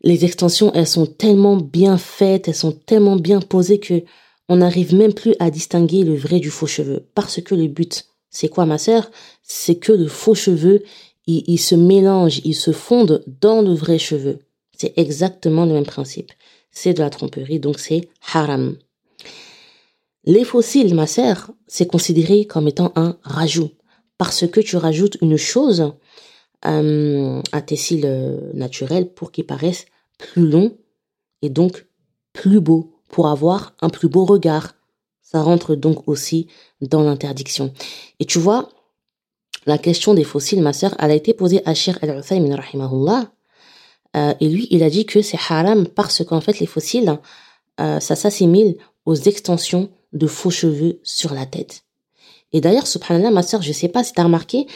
les 0.02 0.24
extensions, 0.24 0.72
elles 0.72 0.86
sont 0.86 1.06
tellement 1.06 1.56
bien 1.56 1.98
faites, 1.98 2.46
elles 2.46 2.54
sont 2.54 2.70
tellement 2.70 3.16
bien 3.16 3.40
posées 3.40 3.80
que 3.80 4.04
on 4.48 4.58
n'arrive 4.58 4.94
même 4.94 5.14
plus 5.14 5.34
à 5.40 5.50
distinguer 5.50 6.04
le 6.04 6.14
vrai 6.14 6.38
du 6.38 6.48
faux 6.48 6.68
cheveu. 6.68 7.08
Parce 7.16 7.42
que 7.42 7.56
le 7.56 7.66
but, 7.66 8.06
c'est 8.30 8.48
quoi, 8.48 8.66
ma 8.66 8.78
sœur? 8.78 9.10
C'est 9.42 9.80
que 9.80 9.90
le 9.90 10.06
faux 10.06 10.36
cheveu, 10.36 10.84
il, 11.26 11.42
il, 11.48 11.58
se 11.58 11.74
mélange, 11.74 12.42
il 12.44 12.54
se 12.54 12.70
fonde 12.70 13.24
dans 13.40 13.62
le 13.62 13.74
vrai 13.74 13.98
cheveu. 13.98 14.38
C'est 14.78 14.96
exactement 14.96 15.66
le 15.66 15.72
même 15.72 15.86
principe. 15.86 16.30
C'est 16.70 16.94
de 16.94 17.00
la 17.00 17.10
tromperie, 17.10 17.58
donc 17.58 17.80
c'est 17.80 18.08
haram. 18.32 18.76
Les 20.26 20.44
fossiles, 20.44 20.94
ma 20.94 21.06
sœur, 21.06 21.52
c'est 21.66 21.86
considéré 21.86 22.46
comme 22.46 22.68
étant 22.68 22.92
un 22.96 23.16
rajout. 23.22 23.70
Parce 24.18 24.46
que 24.46 24.60
tu 24.60 24.76
rajoutes 24.76 25.18
une 25.20 25.36
chose 25.36 25.92
euh, 26.66 27.42
à 27.52 27.62
tes 27.62 27.76
cils 27.76 28.04
euh, 28.04 28.50
naturels 28.54 29.12
pour 29.12 29.30
qu'ils 29.30 29.46
paraissent 29.46 29.86
plus 30.18 30.48
longs 30.48 30.76
et 31.42 31.50
donc 31.50 31.86
plus 32.32 32.60
beaux, 32.60 32.94
pour 33.08 33.28
avoir 33.28 33.74
un 33.80 33.88
plus 33.88 34.08
beau 34.08 34.24
regard. 34.24 34.74
Ça 35.22 35.42
rentre 35.42 35.74
donc 35.74 36.08
aussi 36.08 36.48
dans 36.80 37.02
l'interdiction. 37.02 37.72
Et 38.20 38.24
tu 38.24 38.38
vois, 38.38 38.70
la 39.66 39.78
question 39.78 40.14
des 40.14 40.24
fossiles, 40.24 40.62
ma 40.62 40.72
sœur, 40.72 40.94
elle 40.98 41.10
a 41.10 41.14
été 41.14 41.34
posée 41.34 41.62
à 41.66 41.74
Shir 41.74 41.98
al-Uthaymin, 42.02 42.56
rahimahullah, 42.56 43.30
euh, 44.16 44.34
et 44.40 44.48
lui, 44.48 44.66
il 44.70 44.82
a 44.82 44.90
dit 44.90 45.04
que 45.04 45.22
c'est 45.22 45.38
haram 45.48 45.86
parce 45.86 46.24
qu'en 46.24 46.40
fait, 46.40 46.58
les 46.58 46.66
fossiles, 46.66 47.18
euh, 47.80 48.00
ça 48.00 48.16
s'assimile 48.16 48.76
aux 49.04 49.14
extensions 49.14 49.90
de 50.12 50.26
faux 50.26 50.50
cheveux 50.50 51.00
sur 51.02 51.34
la 51.34 51.46
tête. 51.46 51.84
Et 52.52 52.60
d'ailleurs, 52.60 52.86
subhanallah, 52.86 53.30
ma 53.30 53.42
sœur, 53.42 53.62
je 53.62 53.72
sais 53.72 53.88
pas 53.88 54.04
si 54.04 54.12
tu 54.12 54.20
as 54.20 54.24
remarqué, 54.24 54.66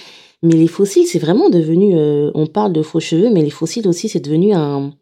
mais 0.43 0.55
les 0.55 0.69
fossiles, 0.69 1.07
c'est 1.07 1.19
vraiment 1.19 1.51
devenu, 1.51 1.97
euh, 1.97 2.31
on 2.35 2.47
parle 2.47 2.73
de 2.73 2.83
faux 2.83 3.01
cheveux, 3.01 3.31
mais 3.31 3.43
les 3.43 3.51
fossiles 3.51 3.87
aussi, 3.89 4.09
c'est 4.09 4.21
devenu 4.21 4.55
un, 4.55 4.93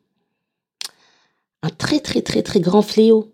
un 1.62 1.70
très, 1.70 2.00
très, 2.00 2.22
très, 2.22 2.42
très 2.42 2.60
grand 2.60 2.82
fléau. 2.82 3.32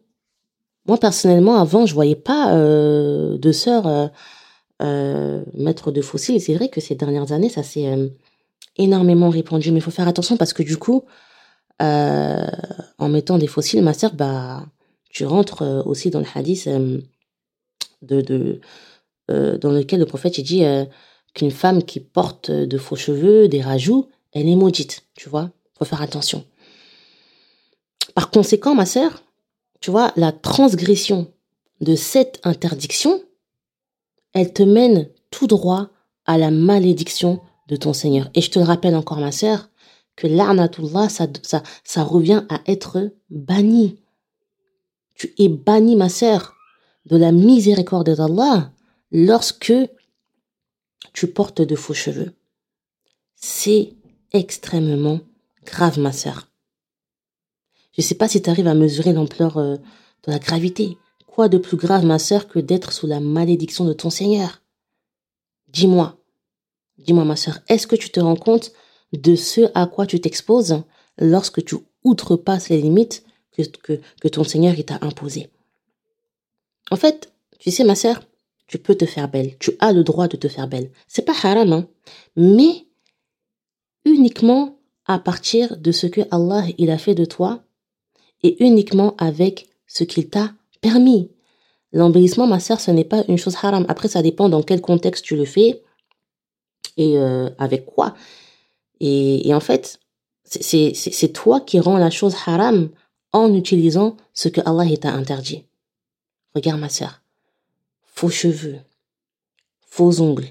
Moi, 0.87 0.99
personnellement, 0.99 1.57
avant, 1.57 1.87
je 1.87 1.95
voyais 1.95 2.15
pas 2.15 2.55
de 2.55 3.53
sœurs 3.53 4.11
mettre 4.81 5.91
de 5.91 6.03
fossiles. 6.03 6.43
C'est 6.43 6.55
vrai 6.55 6.69
que 6.69 6.83
ces 6.83 6.95
dernières 6.95 7.33
années, 7.33 7.49
ça 7.49 7.63
s'est 7.63 8.13
énormément 8.77 9.31
répandu. 9.31 9.71
Mais 9.73 9.79
il 9.79 9.83
faut 9.83 9.91
faire 9.91 10.09
attention 10.09 10.37
parce 10.37 10.53
que 10.53 10.63
du 10.63 10.77
coup, 10.77 11.05
euh, 11.83 12.47
en 12.99 13.09
mettant 13.09 13.39
des 13.39 13.47
fossiles, 13.47 13.83
ma 13.83 13.95
sœur, 13.95 14.15
bah, 14.15 14.67
tu 15.15 15.25
rentres 15.25 15.63
euh, 15.63 15.83
aussi 15.85 16.11
dans 16.11 16.21
le 16.21 16.27
hadith 16.35 16.67
euh, 16.67 17.01
de, 18.03 18.21
de 18.21 18.61
dans 19.27 19.73
lequel 19.73 20.01
le 20.01 20.05
prophète 20.05 20.39
dit 20.39 20.65
qu'une 21.33 21.51
femme 21.51 21.83
qui 21.83 21.99
porte 21.99 22.51
de 22.51 22.77
faux 22.77 22.95
cheveux, 22.95 23.49
des 23.49 23.63
rajouts, 23.63 24.11
elle 24.33 24.47
est 24.47 24.55
maudite. 24.55 25.07
Tu 25.15 25.31
vois, 25.31 25.51
faut 25.79 25.87
faire 25.87 26.03
attention. 26.03 26.45
Par 28.15 28.31
conséquent, 28.31 28.75
ma 28.75 28.85
sœur, 28.85 29.23
tu 29.81 29.91
vois, 29.91 30.13
la 30.17 30.31
transgression 30.31 31.33
de 31.81 31.95
cette 31.95 32.39
interdiction, 32.45 33.23
elle 34.35 34.53
te 34.53 34.63
mène 34.63 35.09
tout 35.31 35.47
droit 35.47 35.89
à 36.27 36.37
la 36.37 36.51
malédiction 36.51 37.41
de 37.69 37.77
ton 37.77 37.95
Seigneur. 37.95 38.29
Et 38.35 38.43
je 38.43 38.51
te 38.51 38.59
le 38.59 38.67
rappelle 38.67 38.95
encore, 38.95 39.21
ma 39.21 39.33
sœur, 39.33 39.71
que 40.17 40.27
l'arnatullah, 40.27 41.09
ça, 41.09 41.29
ça, 41.43 41.63
ça 41.83 42.03
revient 42.03 42.45
à 42.51 42.61
être 42.67 43.11
banni. 43.31 44.04
Tu 45.15 45.35
es 45.39 45.49
banni, 45.49 45.97
ma 45.97 46.09
sœur, 46.09 46.55
de 47.07 47.17
la 47.17 47.33
miséricorde 47.33 48.11
d'Allah 48.11 48.73
lorsque 49.13 49.75
tu 51.13 51.27
portes 51.29 51.63
de 51.63 51.77
faux 51.77 51.95
cheveux. 51.95 52.33
C'est 53.37 53.93
extrêmement 54.33 55.21
grave, 55.65 55.99
ma 55.99 56.13
sœur. 56.13 56.49
Je 57.93 58.03
ne 58.03 58.05
sais 58.05 58.17
pas 58.17 58.29
si 58.29 58.43
tu 58.43 58.51
arrives 58.51 58.67
à 58.67 58.75
mesurer 58.75 59.13
l'ampleur 59.13 59.57
euh, 59.59 59.77
de 59.77 60.33
la 60.33 60.39
gravité. 60.39 60.99
Quoi 61.27 61.49
de 61.49 61.59
plus 61.59 61.77
grave, 61.77 62.05
ma 62.05 62.19
sœur, 62.19 62.49
que 62.49 62.59
d'être 62.59 62.93
sous 62.93 63.07
la 63.07 63.21
malédiction 63.21 63.85
de 63.85 63.93
ton 63.93 64.11
Seigneur? 64.11 64.63
Dis-moi, 65.69 66.17
Dis-moi 66.99 67.25
ma 67.25 67.37
sœur, 67.37 67.59
est-ce 67.69 67.87
que 67.87 67.97
tu 67.97 68.11
te 68.11 68.21
rends 68.21 68.37
compte 68.37 68.73
de 69.13 69.37
ce 69.37 69.63
à 69.75 69.87
quoi 69.87 70.07
tu 70.07 70.21
t'exposes 70.21 70.83
lorsque 71.19 71.65
tu 71.65 71.77
outrepasses 72.05 72.69
les 72.69 72.81
limites 72.81 73.25
que, 73.57 73.63
que, 73.63 74.01
que 74.21 74.29
ton 74.29 74.45
Seigneur 74.45 74.75
t'a 74.87 74.99
imposées 75.03 75.49
En 76.91 76.97
fait, 76.97 77.33
tu 77.59 77.71
sais 77.71 77.85
ma 77.85 77.95
sœur, 77.95 78.21
tu 78.67 78.79
peux 78.79 78.95
te 78.95 79.07
faire 79.07 79.29
belle, 79.29 79.57
tu 79.59 79.73
as 79.81 79.93
le 79.93 80.05
droit 80.05 80.29
de 80.29 80.37
te 80.37 80.49
faire 80.49 80.69
belle. 80.69 80.91
C'est 81.09 81.25
pas 81.25 81.35
haram, 81.43 81.73
hein, 81.73 81.89
mais 82.37 82.87
uniquement 84.05 84.79
à 85.07 85.19
partir 85.19 85.77
de 85.77 85.93
ce 85.93 86.07
que 86.07 86.23
Allah 86.31 86.65
il 86.79 86.91
a 86.91 86.99
fait 86.99 87.15
de 87.15 87.25
toi 87.25 87.63
et 88.43 88.63
uniquement 88.65 89.15
avec 89.19 89.69
ce 89.87 90.05
qu'il 90.05 90.29
t'a 90.29 90.53
permis. 90.81 91.31
L'embellissement, 91.93 92.47
ma 92.47 92.61
sœur, 92.61 92.81
ce 92.81 92.91
n'est 92.91 93.05
pas 93.05 93.25
une 93.29 93.39
chose 93.39 93.57
haram. 93.63 93.87
Après, 93.89 94.09
ça 94.09 94.21
dépend 94.21 94.49
dans 94.49 94.63
quel 94.63 94.81
contexte 94.81 95.25
tu 95.25 95.37
le 95.37 95.45
fais 95.45 95.83
et 96.97 97.19
euh, 97.19 97.49
avec 97.59 97.87
quoi. 97.87 98.15
Et, 99.01 99.49
et 99.49 99.55
en 99.55 99.61
fait, 99.61 100.01
c'est 100.45 101.33
toi 101.33 101.61
qui 101.61 101.81
rends 101.81 101.99
la 101.99 102.11
chose 102.11 102.35
haram 102.47 102.91
en 103.35 103.53
utilisant 103.53 104.17
ce 104.33 104.49
que 104.49 104.61
Allah 104.65 104.97
t'a 104.97 105.13
interdit. 105.13 105.65
Regarde 106.55 106.81
ma 106.81 106.89
sœur. 106.89 107.21
Faux 108.05 108.31
cheveux, 108.31 108.79
faux 109.81 110.21
ongles, 110.21 110.49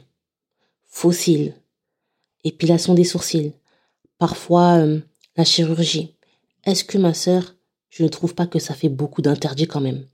faux 0.86 1.14
cils, 1.14 1.56
épilation 2.44 2.94
des 2.94 3.06
sourcils, 3.06 3.54
parfois 4.18 4.80
euh, 4.80 5.00
la 5.38 5.46
chirurgie. 5.46 6.14
Est-ce 6.66 6.84
que 6.84 6.98
ma 6.98 7.14
sœur, 7.14 7.56
je 7.90 8.04
ne 8.04 8.10
trouve 8.10 8.36
pas 8.36 8.48
que 8.48 8.60
ça 8.60 8.74
fait 8.74 8.90
beaucoup 8.90 9.22
d'interdits 9.22 9.68
quand 9.68 9.82
même? 9.82 10.06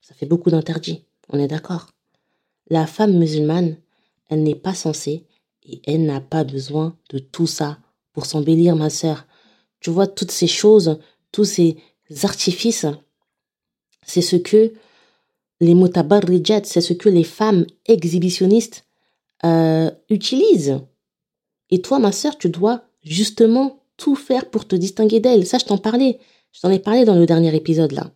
Ça 0.00 0.14
fait 0.14 0.26
beaucoup 0.26 0.50
d'interdits, 0.50 1.04
on 1.30 1.38
est 1.40 1.48
d'accord. 1.48 1.88
La 2.70 2.86
femme 2.86 3.18
musulmane, 3.18 3.76
elle 4.28 4.44
n'est 4.44 4.54
pas 4.54 4.74
censée 4.74 5.26
et 5.64 5.82
elle 5.84 6.06
n'a 6.06 6.20
pas 6.20 6.44
besoin 6.44 6.96
de 7.10 7.18
tout 7.18 7.48
ça 7.48 7.78
pour 8.12 8.24
s'embellir, 8.24 8.76
ma 8.76 8.88
sœur. 8.88 9.26
Tu 9.80 9.90
vois, 9.90 10.06
toutes 10.06 10.30
ces 10.30 10.46
choses, 10.46 11.00
tous 11.36 11.44
ces 11.44 11.76
artifices, 12.22 12.86
C'est 14.06 14.22
ce 14.22 14.36
que 14.36 14.72
les 15.60 15.74
mutabarrijat, 15.74 16.64
c'est 16.64 16.80
ce 16.80 16.94
que 16.94 17.10
les 17.10 17.24
femmes 17.24 17.66
exhibitionnistes 17.84 18.86
euh, 19.44 19.90
utilisent. 20.08 20.78
Et 21.68 21.82
toi, 21.82 21.98
ma 21.98 22.12
sœur, 22.12 22.38
tu 22.38 22.48
dois 22.48 22.84
justement 23.02 23.82
tout 23.98 24.14
faire 24.14 24.48
pour 24.50 24.66
te 24.66 24.76
distinguer 24.76 25.20
d'elles. 25.20 25.46
Ça, 25.46 25.58
je 25.58 25.66
t'en 25.66 25.76
parlais. 25.76 26.18
Je 26.52 26.60
t'en 26.60 26.70
ai 26.70 26.78
parlé 26.78 27.04
dans 27.04 27.16
le 27.16 27.26
dernier 27.26 27.54
épisode 27.54 27.92
là. 27.92 28.10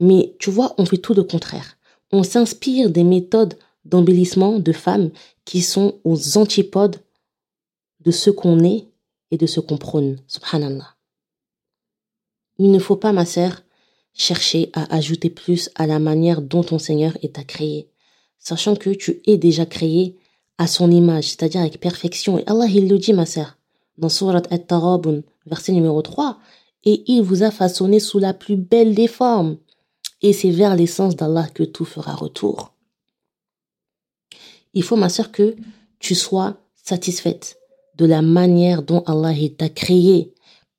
Mais 0.00 0.34
tu 0.40 0.50
vois, 0.50 0.74
on 0.78 0.84
fait 0.84 0.98
tout 1.06 1.14
le 1.14 1.22
contraire. 1.22 1.78
On 2.10 2.24
s'inspire 2.24 2.90
des 2.90 3.04
méthodes 3.04 3.56
d'embellissement 3.84 4.58
de 4.58 4.72
femmes 4.72 5.10
qui 5.44 5.60
sont 5.62 6.00
aux 6.02 6.38
antipodes 6.38 6.98
de 8.00 8.10
ce 8.10 8.30
qu'on 8.30 8.64
est 8.64 8.88
et 9.30 9.36
de 9.36 9.46
ce 9.46 9.60
qu'on 9.60 9.78
prône. 9.78 10.18
Subhanallah. 10.26 10.97
Il 12.58 12.70
ne 12.70 12.78
faut 12.78 12.96
pas, 12.96 13.12
ma 13.12 13.24
sœur, 13.24 13.62
chercher 14.14 14.70
à 14.72 14.94
ajouter 14.94 15.30
plus 15.30 15.70
à 15.76 15.86
la 15.86 15.98
manière 15.98 16.42
dont 16.42 16.62
ton 16.62 16.78
Seigneur 16.78 17.16
est 17.22 17.38
à 17.38 17.44
créer, 17.44 17.88
sachant 18.38 18.74
que 18.74 18.90
tu 18.90 19.20
es 19.26 19.36
déjà 19.36 19.64
créé 19.64 20.16
à 20.58 20.66
son 20.66 20.90
image, 20.90 21.28
c'est-à-dire 21.28 21.60
avec 21.60 21.80
perfection. 21.80 22.38
Et 22.38 22.44
Allah, 22.46 22.66
il 22.66 22.88
le 22.88 22.98
dit, 22.98 23.12
ma 23.12 23.26
sœur, 23.26 23.56
dans 23.96 24.08
Surat 24.08 24.42
At-Tarabun, 24.50 25.22
verset 25.46 25.72
numéro 25.72 26.02
3, 26.02 26.38
et 26.84 27.04
il 27.06 27.22
vous 27.22 27.42
a 27.42 27.50
façonné 27.50 28.00
sous 28.00 28.18
la 28.18 28.34
plus 28.34 28.56
belle 28.56 28.94
des 28.94 29.08
formes. 29.08 29.56
Et 30.20 30.32
c'est 30.32 30.50
vers 30.50 30.74
l'essence 30.74 31.14
d'Allah 31.14 31.46
que 31.54 31.62
tout 31.62 31.84
fera 31.84 32.14
retour. 32.14 32.74
Il 34.74 34.82
faut, 34.82 34.96
ma 34.96 35.08
sœur, 35.08 35.30
que 35.30 35.54
tu 36.00 36.14
sois 36.14 36.56
satisfaite 36.74 37.58
de 37.96 38.04
la 38.06 38.22
manière 38.22 38.82
dont 38.82 39.02
Allah 39.06 39.34
t'a 39.56 39.68
créé, 39.68 40.34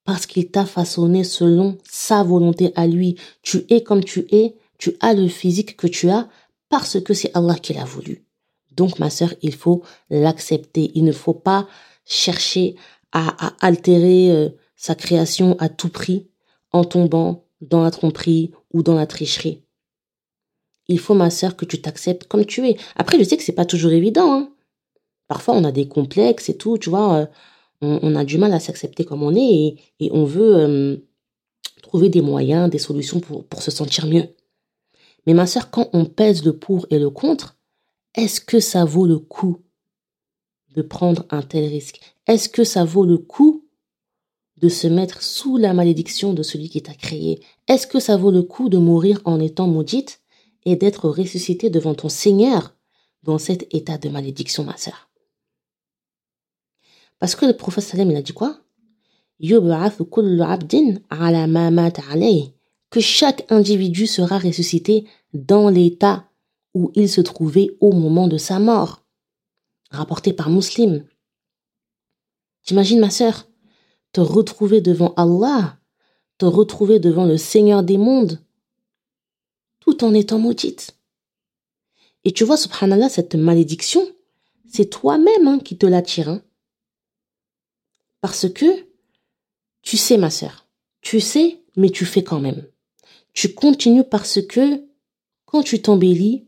parce 0.10 0.25
qu'il 0.25 0.50
t'a 0.50 0.66
façonné 0.66 1.24
selon 1.24 1.78
sa 1.88 2.24
volonté 2.24 2.74
à 2.75 2.88
lui. 2.88 3.16
Tu 3.44 3.63
es 3.70 3.84
comme 3.84 4.04
tu 4.04 4.25
es, 4.32 4.56
tu 4.80 4.98
as 5.01 5.13
le 5.13 5.28
physique 5.28 5.78
que 5.78 5.86
tu 5.86 6.10
as, 6.10 6.28
parce 6.68 7.00
que 7.00 7.13
c'est 7.13 7.30
Allah 7.38 7.54
qui 7.54 7.74
l'a 7.74 7.86
voulu. 7.86 8.25
Donc, 8.72 8.98
ma 8.98 9.12
sœur, 9.12 9.36
il 9.44 9.54
faut 9.54 9.84
l'accepter. 10.10 10.89
Il 10.96 11.04
ne 11.04 11.12
faut 11.12 11.36
pas 11.36 11.68
chercher 12.06 12.75
à, 13.12 13.54
altérer 13.63 14.32
euh, 14.32 14.50
sa 14.75 14.96
création 14.96 15.56
à 15.60 15.70
tout 15.70 15.89
prix 15.89 16.28
en 16.72 16.84
tombant 16.84 17.46
dans 17.62 17.84
la 17.84 17.92
tromperie 17.92 18.50
ou 18.74 18.82
dans 18.82 18.96
la 18.96 19.06
tricherie. 19.06 19.62
Il 20.88 20.98
faut, 20.98 21.13
ma 21.13 21.30
sœur, 21.30 21.56
que 21.56 21.66
tu 21.66 21.80
t'acceptes 21.80 22.28
comme 22.28 22.48
tu 22.48 22.68
es. 22.68 22.78
Après, 22.96 23.20
je 23.20 23.24
sais 23.25 23.38
que 23.38 23.44
c'est 23.44 23.51
pas 23.51 23.66
toujours 23.66 23.92
évident. 23.92 24.34
Hein. 24.34 24.50
Parfois, 25.28 25.54
on 25.54 25.63
a 25.66 25.72
des 25.72 25.88
complexes 25.88 26.50
et 26.50 26.58
tout, 26.58 26.80
tu 26.80 26.89
vois. 26.89 27.13
Euh, 27.13 27.25
on, 27.81 28.15
a 28.15 28.25
du 28.25 28.38
mal 28.38 28.53
à 28.53 28.59
s'accepter 28.59 29.05
comme 29.05 29.24
on 29.24 29.36
est 29.36 29.75
et, 30.00 30.09
on 30.12 30.25
veut 30.25 30.55
euh, 30.57 30.98
trouver 31.81 32.09
des 32.09 32.21
moyens, 32.21 32.69
des 32.69 32.77
solutions 32.77 33.19
pour, 33.19 33.45
pour 33.45 33.62
se 33.62 33.71
sentir 33.71 34.05
mieux. 34.05 34.27
Mais 35.25 35.33
ma 35.33 35.48
sœur, 35.48 35.69
quand 35.69 35.89
on 35.93 36.05
pèse 36.05 36.43
le 36.43 36.57
pour 36.57 36.88
et 36.89 37.00
le 37.00 37.09
contre, 37.09 37.57
est-ce 38.15 38.41
que 38.41 38.59
ça 38.59 38.86
vaut 38.86 39.05
le 39.05 39.19
coup 39.19 39.62
de 40.75 40.81
prendre 40.81 41.25
un 41.29 41.41
tel 41.41 41.65
risque? 41.65 42.00
Est-ce 42.27 42.50
que 42.50 42.63
ça 42.63 42.83
vaut 42.83 43.05
le 43.05 43.17
coup 43.17 43.65
de 44.57 44.69
se 44.69 44.88
mettre 44.88 45.21
sous 45.21 45.57
la 45.57 45.74
malédiction 45.74 46.33
de 46.33 46.43
celui 46.43 46.69
qui 46.69 46.81
t'a 46.81 46.93
créé? 46.93 47.41
Est-ce 47.67 47.88
que 47.88 48.00
ça 48.00 48.17
vaut 48.17 48.31
le 48.31 48.43
coup 48.43 48.69
de 48.69 48.77
mourir 48.77 49.21
en 49.25 49.39
étant 49.39 49.67
maudite 49.67 50.21
et 50.65 50.75
d'être 50.75 51.09
ressuscité 51.09 51.69
devant 51.69 51.95
ton 51.95 52.09
Seigneur 52.09 52.75
dans 53.24 53.38
cet 53.38 53.74
état 53.74 53.98
de 53.98 54.09
malédiction, 54.09 54.63
ma 54.63 54.77
sœur? 54.77 55.09
Parce 57.20 57.36
que 57.36 57.46
le 57.46 57.56
prophète 57.56 57.84
Salem, 57.84 58.12
il 58.12 58.18
a 58.18 58.22
dit 58.22 58.34
quoi? 58.34 58.62
Que 62.90 63.00
chaque 63.00 63.50
individu 63.52 64.08
sera 64.08 64.40
ressuscité 64.40 65.06
dans 65.34 65.70
l'état 65.70 66.26
où 66.74 66.92
il 66.96 67.10
se 67.10 67.22
trouvait 67.22 67.78
au 67.80 67.92
moment 67.92 68.28
de 68.28 68.38
sa 68.38 68.60
mort. 68.60 69.06
Rapporté 69.92 70.34
par 70.34 70.50
Muslim. 70.50 71.05
T'imagines, 72.64 73.00
ma 73.00 73.10
sœur, 73.10 73.48
te 74.12 74.22
retrouver 74.22 74.82
devant 74.82 75.14
Allah, 75.16 75.77
te 76.38 76.46
retrouver 76.46 77.00
devant 77.00 77.25
le 77.25 77.38
Seigneur 77.38 77.84
des 77.84 77.98
mondes, 77.98 78.40
tout 79.79 80.03
en 80.03 80.14
étant 80.14 80.40
maudite. 80.40 80.96
Et 82.24 82.32
tu 82.32 82.44
vois, 82.44 82.58
subhanallah, 82.58 83.10
cette 83.10 83.36
malédiction, 83.36 84.05
c'est 84.68 84.90
toi-même 84.90 85.48
hein, 85.48 85.60
qui 85.60 85.77
te 85.77 85.86
l'attire. 85.86 86.29
Hein. 86.29 86.42
Parce 88.22 88.50
que, 88.50 88.66
tu 89.82 89.98
sais, 89.98 90.18
ma 90.18 90.29
sœur, 90.29 90.68
tu 91.01 91.20
sais, 91.20 91.64
mais 91.75 91.90
tu 91.90 92.05
fais 92.05 92.24
quand 92.24 92.40
même. 92.40 92.68
Tu 93.34 93.53
continues 93.53 94.03
parce 94.03 94.42
que, 94.42 94.84
quand 95.46 95.64
tu 95.64 95.82
t'embellis, 95.82 96.48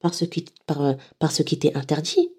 par 0.00 0.14
ce 0.14 0.24
qui, 0.24 0.44
par, 0.66 0.96
par 1.18 1.30
ce 1.30 1.42
qui 1.42 1.58
t'est 1.58 1.76
interdit, 1.76 2.30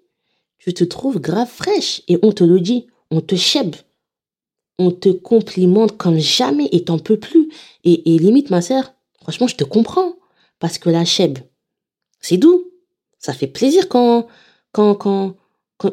tu 0.58 0.74
te 0.74 0.84
trouves 0.84 1.20
grave 1.20 1.48
fraîche 1.48 2.02
et 2.08 2.18
on 2.22 2.32
te 2.32 2.44
le 2.44 2.60
dit, 2.60 2.86
on 3.10 3.20
te 3.20 3.34
chèbe, 3.34 3.76
on 4.78 4.90
te 4.90 5.08
complimente 5.08 5.96
comme 5.96 6.18
jamais 6.18 6.68
et 6.72 6.84
t'en 6.84 6.98
peux 6.98 7.18
plus. 7.18 7.50
Et, 7.84 8.14
et 8.14 8.18
limite, 8.18 8.50
ma 8.50 8.62
sœur, 8.62 8.94
franchement, 9.20 9.46
je 9.46 9.56
te 9.56 9.64
comprends. 9.64 10.16
Parce 10.58 10.78
que 10.78 10.90
la 10.90 11.04
chèbe, 11.04 11.40
c'est 12.20 12.36
doux. 12.36 12.70
Ça 13.18 13.32
fait 13.32 13.48
plaisir 13.48 13.88
quand, 13.88 14.26
quand, 14.70 14.94
quand, 14.94 15.34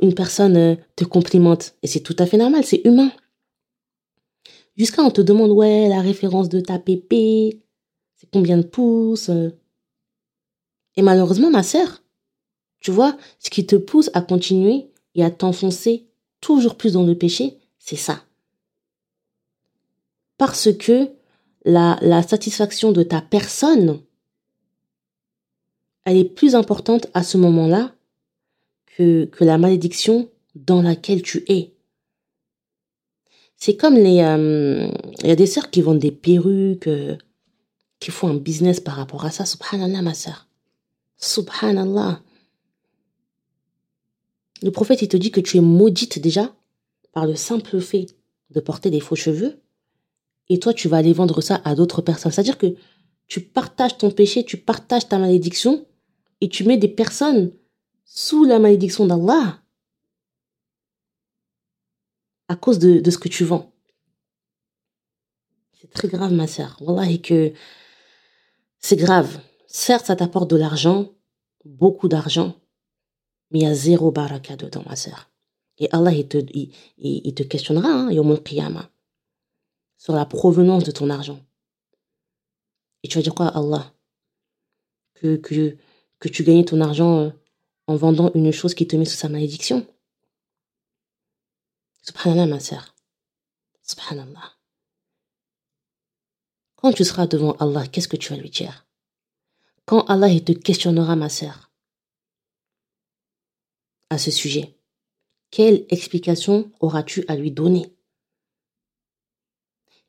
une 0.02 0.14
personne 0.14 0.58
euh, 0.58 0.76
te 0.96 1.04
complimente. 1.04 1.76
Et 1.84 1.88
c'est 1.88 2.02
tout 2.02 2.16
à 2.20 2.26
fait 2.26 2.38
normal, 2.38 2.64
c'est 2.64 2.82
humain. 2.86 3.12
Jusqu'à 4.78 5.04
on 5.04 5.12
te 5.12 5.22
demande, 5.22 5.52
ouais, 5.52 5.90
la 5.90 6.02
référence 6.02 6.50
de 6.50 6.60
ta 6.60 6.80
pépé, 6.80 7.62
c'est 8.16 8.30
combien 8.32 8.58
de 8.58 8.64
pouces. 8.64 9.30
Euh. 9.30 9.52
Et 10.96 11.02
malheureusement, 11.02 11.50
ma 11.50 11.64
sœur, 11.64 12.02
tu 12.80 12.92
vois, 12.92 13.18
ce 13.40 13.50
qui 13.50 13.66
te 13.66 13.76
pousse 13.76 14.10
à 14.14 14.22
continuer 14.22 14.90
et 15.16 15.24
à 15.24 15.32
t'enfoncer 15.32 16.08
toujours 16.42 16.76
plus 16.76 16.94
dans 16.94 17.04
le 17.04 17.18
péché, 17.18 17.58
c'est 17.78 17.96
ça. 17.98 18.24
Parce 20.38 20.72
que 20.74 21.10
la, 21.66 21.98
la 22.02 22.24
satisfaction 22.24 22.92
de 22.92 23.04
ta 23.04 23.22
personne, 23.22 24.00
elle 26.06 26.18
est 26.18 26.26
plus 26.26 26.56
importante 26.56 27.08
à 27.14 27.24
ce 27.24 27.38
moment-là 27.38 27.94
que, 29.00 29.44
la 29.44 29.58
malédiction 29.58 30.30
dans 30.56 30.82
laquelle 30.82 31.22
tu 31.22 31.46
es. 31.48 31.74
C'est 33.56 33.76
comme 33.76 33.96
les... 33.96 34.22
Euh, 34.22 34.90
il 35.22 35.28
y 35.28 35.32
a 35.32 35.36
des 35.36 35.46
sœurs 35.46 35.70
qui 35.70 35.82
vendent 35.82 36.00
des 36.00 36.12
perruques, 36.12 36.88
euh, 36.88 37.16
qui 38.00 38.12
font 38.12 38.28
un 38.28 38.36
business 38.36 38.80
par 38.80 38.96
rapport 38.96 39.26
à 39.26 39.32
ça. 39.32 39.46
Subhanallah, 39.46 40.02
ma 40.02 40.14
sœur. 40.14 40.48
Subhanallah. 41.18 42.22
Le 44.62 44.72
prophète, 44.72 45.02
il 45.02 45.08
te 45.08 45.18
dit 45.18 45.32
que 45.32 45.40
tu 45.40 45.58
es 45.58 45.62
maudite 45.62 46.20
déjà 46.20 46.54
par 47.14 47.26
le 47.26 47.36
simple 47.36 47.80
fait 47.80 48.08
de 48.50 48.60
porter 48.60 48.90
des 48.90 49.00
faux 49.00 49.16
cheveux. 49.16 49.62
Et 50.50 50.60
toi, 50.60 50.74
tu 50.74 50.88
vas 50.88 50.98
aller 50.98 51.14
vendre 51.14 51.42
ça 51.42 51.62
à 51.64 51.76
d'autres 51.76 52.02
personnes. 52.02 52.32
C'est-à-dire 52.32 52.58
que 52.58 52.76
tu 53.28 53.42
partages 53.42 53.98
ton 53.98 54.12
péché, 54.12 54.44
tu 54.44 54.58
partages 54.58 55.08
ta 55.08 55.20
malédiction 55.20 55.86
et 56.42 56.50
tu 56.50 56.64
mets 56.64 56.78
des 56.78 56.88
personnes 56.88 57.52
sous 58.12 58.44
la 58.44 58.58
malédiction 58.58 59.06
d'Allah 59.06 59.62
à 62.48 62.56
cause 62.56 62.80
de, 62.80 63.00
de, 63.00 63.12
ce 63.12 63.20
que 63.20 63.30
tu 63.30 63.46
vends. 63.46 63.72
C'est 65.80 65.92
très 65.92 66.08
grave, 66.08 66.34
ma 66.34 66.48
sœur. 66.48 66.78
et 67.08 67.22
que 67.22 67.54
c'est 68.80 68.96
grave. 68.96 69.40
Certes, 69.68 70.08
ça 70.08 70.16
t'apporte 70.16 70.50
de 70.50 70.56
l'argent, 70.56 71.14
beaucoup 71.64 72.08
d'argent, 72.08 72.60
mais 73.52 73.60
il 73.60 73.64
y 73.64 73.68
a 73.68 73.76
zéro 73.76 74.12
baraka 74.12 74.56
dedans, 74.56 74.84
ma 74.88 74.96
sœur. 74.96 75.30
Et 75.78 75.88
Allah, 75.92 76.12
il 76.12 76.28
te, 76.28 76.38
il, 76.38 76.74
il 76.98 77.34
te 77.36 77.44
questionnera, 77.44 77.90
hein, 77.90 78.90
sur 79.98 80.16
la 80.16 80.26
provenance 80.26 80.84
de 80.84 80.92
ton 80.92 81.12
argent. 81.12 81.40
Et 83.04 83.08
tu 83.08 83.20
vas 83.20 83.22
dire 83.22 83.36
quoi 83.36 83.50
Allah? 83.50 83.94
Que, 85.14 85.36
que, 85.36 85.78
que 86.20 86.28
tu 86.28 86.44
gagnais 86.44 86.66
ton 86.66 86.82
argent 86.82 87.20
euh, 87.20 87.30
en 87.90 87.96
vendant 87.96 88.32
une 88.36 88.52
chose 88.52 88.76
qui 88.76 88.86
te 88.86 88.96
met 88.96 89.04
sous 89.04 89.18
sa 89.18 89.30
malédiction 89.30 89.88
Subhanallah, 92.04 92.46
ma 92.46 92.60
sœur. 92.60 92.94
Subhanallah. 93.82 94.54
Quand 96.76 96.94
tu 96.94 97.04
seras 97.04 97.26
devant 97.26 97.54
Allah, 97.54 97.88
qu'est-ce 97.88 98.08
que 98.08 98.16
tu 98.16 98.30
vas 98.30 98.40
lui 98.40 98.52
dire? 98.52 98.86
Quand 99.86 100.06
Allah 100.06 100.30
te 100.40 100.52
questionnera, 100.52 101.16
ma 101.16 101.30
sœur, 101.30 101.72
à 104.12 104.20
ce 104.20 104.30
sujet 104.30 104.78
Quelle 105.50 105.88
explication 105.90 106.72
auras-tu 106.82 107.26
à 107.28 107.36
lui 107.36 107.52
donner? 107.52 107.92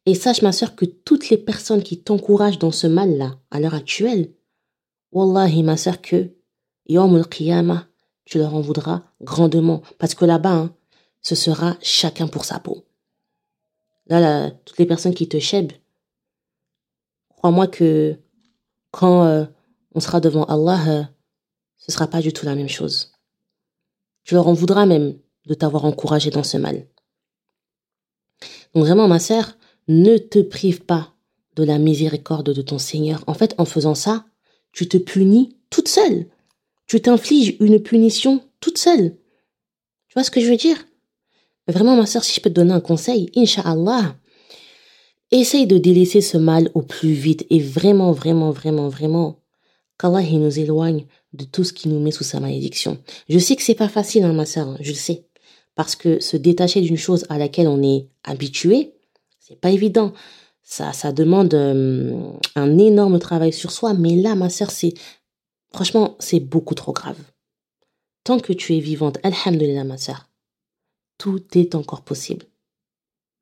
Et 0.05 0.14
sache, 0.14 0.43
ma 0.43 0.53
sœur, 0.53 0.77
que 0.77 0.85
toutes 0.85 1.31
les 1.31 1.38
personnes 1.38 1.83
qui 1.83 2.03
t'encouragent 2.03 2.59
dans 2.59 2.73
ce 2.73 2.87
mal-là, 2.87 3.40
à 3.51 3.59
l'heure 3.59 3.75
actuelle, 3.75 4.35
Wallahi, 5.12 5.62
ma 5.62 5.79
sœur, 5.79 6.03
que 6.03 6.35
Yom 6.87 7.14
al 7.16 7.27
tu 8.25 8.38
leur 8.38 8.55
en 8.55 8.61
voudras 8.61 9.03
grandement. 9.21 9.83
Parce 9.99 10.14
que 10.14 10.25
là-bas, 10.25 10.53
hein, 10.53 10.75
ce 11.21 11.35
sera 11.35 11.77
chacun 11.83 12.29
pour 12.29 12.45
sa 12.45 12.61
peau. 12.61 12.85
Là, 14.07 14.21
là, 14.21 14.51
toutes 14.51 14.79
les 14.79 14.87
personnes 14.87 15.14
qui 15.14 15.29
te 15.29 15.38
chèbent, 15.38 15.73
crois-moi 17.37 17.66
que 17.66 18.16
quand 18.90 19.25
euh, 19.25 19.45
on 19.95 20.01
sera 20.01 20.21
devant 20.21 20.45
Allah, 20.45 20.81
euh, 20.88 21.05
ce 21.77 21.93
sera 21.93 22.07
pas 22.07 22.21
du 22.21 22.33
tout 22.33 22.47
la 22.47 22.55
même 22.55 22.69
chose. 22.69 23.12
Tu 24.25 24.35
leur 24.35 24.49
en 24.49 24.53
voudras 24.53 24.87
même 24.87 25.19
de 25.47 25.55
t'avoir 25.55 25.85
encouragé 25.85 26.31
dans 26.31 26.43
ce 26.43 26.57
mal. 26.57 26.87
Donc 28.75 28.85
vraiment, 28.85 29.09
ma 29.09 29.19
sœur, 29.19 29.57
ne 29.88 30.19
te 30.19 30.40
prive 30.40 30.85
pas 30.85 31.14
de 31.57 31.64
la 31.64 31.79
miséricorde 31.79 32.53
de 32.53 32.62
ton 32.62 32.79
Seigneur. 32.79 33.25
En 33.27 33.35
fait, 33.35 33.55
en 33.59 33.64
faisant 33.64 33.95
ça, 33.95 34.25
tu 34.73 34.88
te 34.88 34.97
punis 34.97 35.57
toute 35.69 35.88
seule. 35.88 36.27
Tu 36.90 37.00
t'infliges 37.00 37.55
une 37.61 37.79
punition 37.79 38.40
toute 38.59 38.76
seule. 38.76 39.14
Tu 40.09 40.14
vois 40.14 40.24
ce 40.24 40.31
que 40.33 40.40
je 40.40 40.50
veux 40.50 40.57
dire? 40.57 40.88
Vraiment, 41.68 41.94
ma 41.94 42.05
sœur, 42.05 42.24
si 42.24 42.35
je 42.35 42.40
peux 42.40 42.50
te 42.50 42.55
donner 42.57 42.72
un 42.72 42.81
conseil, 42.81 43.31
Inch'Allah, 43.37 44.16
essaye 45.31 45.68
de 45.68 45.79
délaisser 45.79 46.20
ce 46.20 46.37
mal 46.37 46.68
au 46.74 46.83
plus 46.83 47.12
vite 47.12 47.46
et 47.48 47.61
vraiment, 47.61 48.11
vraiment, 48.11 48.50
vraiment, 48.50 48.88
vraiment, 48.88 49.38
qu'Allah 50.00 50.29
nous 50.33 50.59
éloigne 50.59 51.07
de 51.33 51.44
tout 51.44 51.62
ce 51.62 51.72
qui 51.72 51.88
nous 51.88 52.00
met 52.00 52.11
sous 52.11 52.24
sa 52.24 52.40
malédiction. 52.40 52.98
Je 53.29 53.38
sais 53.38 53.55
que 53.55 53.62
c'est 53.62 53.76
pas 53.76 53.88
facile, 53.88 54.24
hein, 54.24 54.33
ma 54.33 54.44
sœur, 54.44 54.66
hein, 54.66 54.76
je 54.81 54.90
le 54.90 54.96
sais. 54.96 55.26
Parce 55.76 55.94
que 55.94 56.18
se 56.18 56.37
détacher 56.37 56.81
d'une 56.81 56.98
chose 56.98 57.24
à 57.29 57.38
laquelle 57.38 57.68
on 57.68 57.85
est 57.85 58.09
habitué, 58.24 58.94
c'est 59.38 59.61
pas 59.61 59.70
évident. 59.70 60.12
Ça, 60.64 60.92
ça 60.92 61.12
demande 61.12 61.55
euh, 61.55 62.33
un 62.57 62.79
énorme 62.79 63.20
travail 63.20 63.53
sur 63.53 63.70
soi. 63.70 63.94
Mais 63.94 64.16
là, 64.16 64.35
ma 64.35 64.50
sœur, 64.50 64.72
c'est, 64.72 64.94
franchement, 65.73 66.17
c'est 66.19 66.41
beaucoup 66.41 66.75
trop 66.75 66.93
grave. 66.93 67.19
Tant 68.25 68.39
que 68.39 68.53
tu 68.53 68.77
es 68.77 68.81
vivante, 68.81 69.19
alhamdulillah, 69.23 69.85
ma 69.85 69.99
sœur, 69.99 70.29
tout 71.19 71.43
est 71.57 71.75
encore 71.75 72.03
possible. 72.03 72.47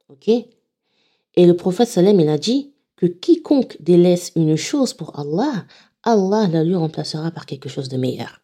Ok? 0.09 0.29
Et 0.29 1.47
le 1.47 1.57
prophète 1.57 1.89
Salem, 1.89 2.21
il 2.21 2.29
a 2.29 2.39
dit 2.39 2.73
que 2.97 3.07
quiconque 3.07 3.77
délaisse 3.81 4.33
une 4.35 4.57
chose 4.57 4.95
pour 4.95 5.19
Allah, 5.19 5.67
Allah 6.03 6.49
la 6.49 6.65
lui 6.65 6.75
remplacera 6.75 7.31
par 7.31 7.47
quelque 7.47 7.69
chose 7.69 7.89
de 7.89 7.97
meilleur. 7.97 8.41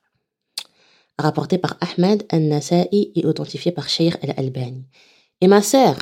Rapporté 1.19 1.59
par 1.59 1.77
Ahmed 1.81 2.25
al-Nasa'i 2.29 3.13
et 3.15 3.25
authentifié 3.27 3.73
par 3.73 3.89
Sheikh 3.89 4.17
al-Albani. 4.23 4.85
Et 5.41 5.47
ma 5.47 5.63
sœur, 5.63 5.97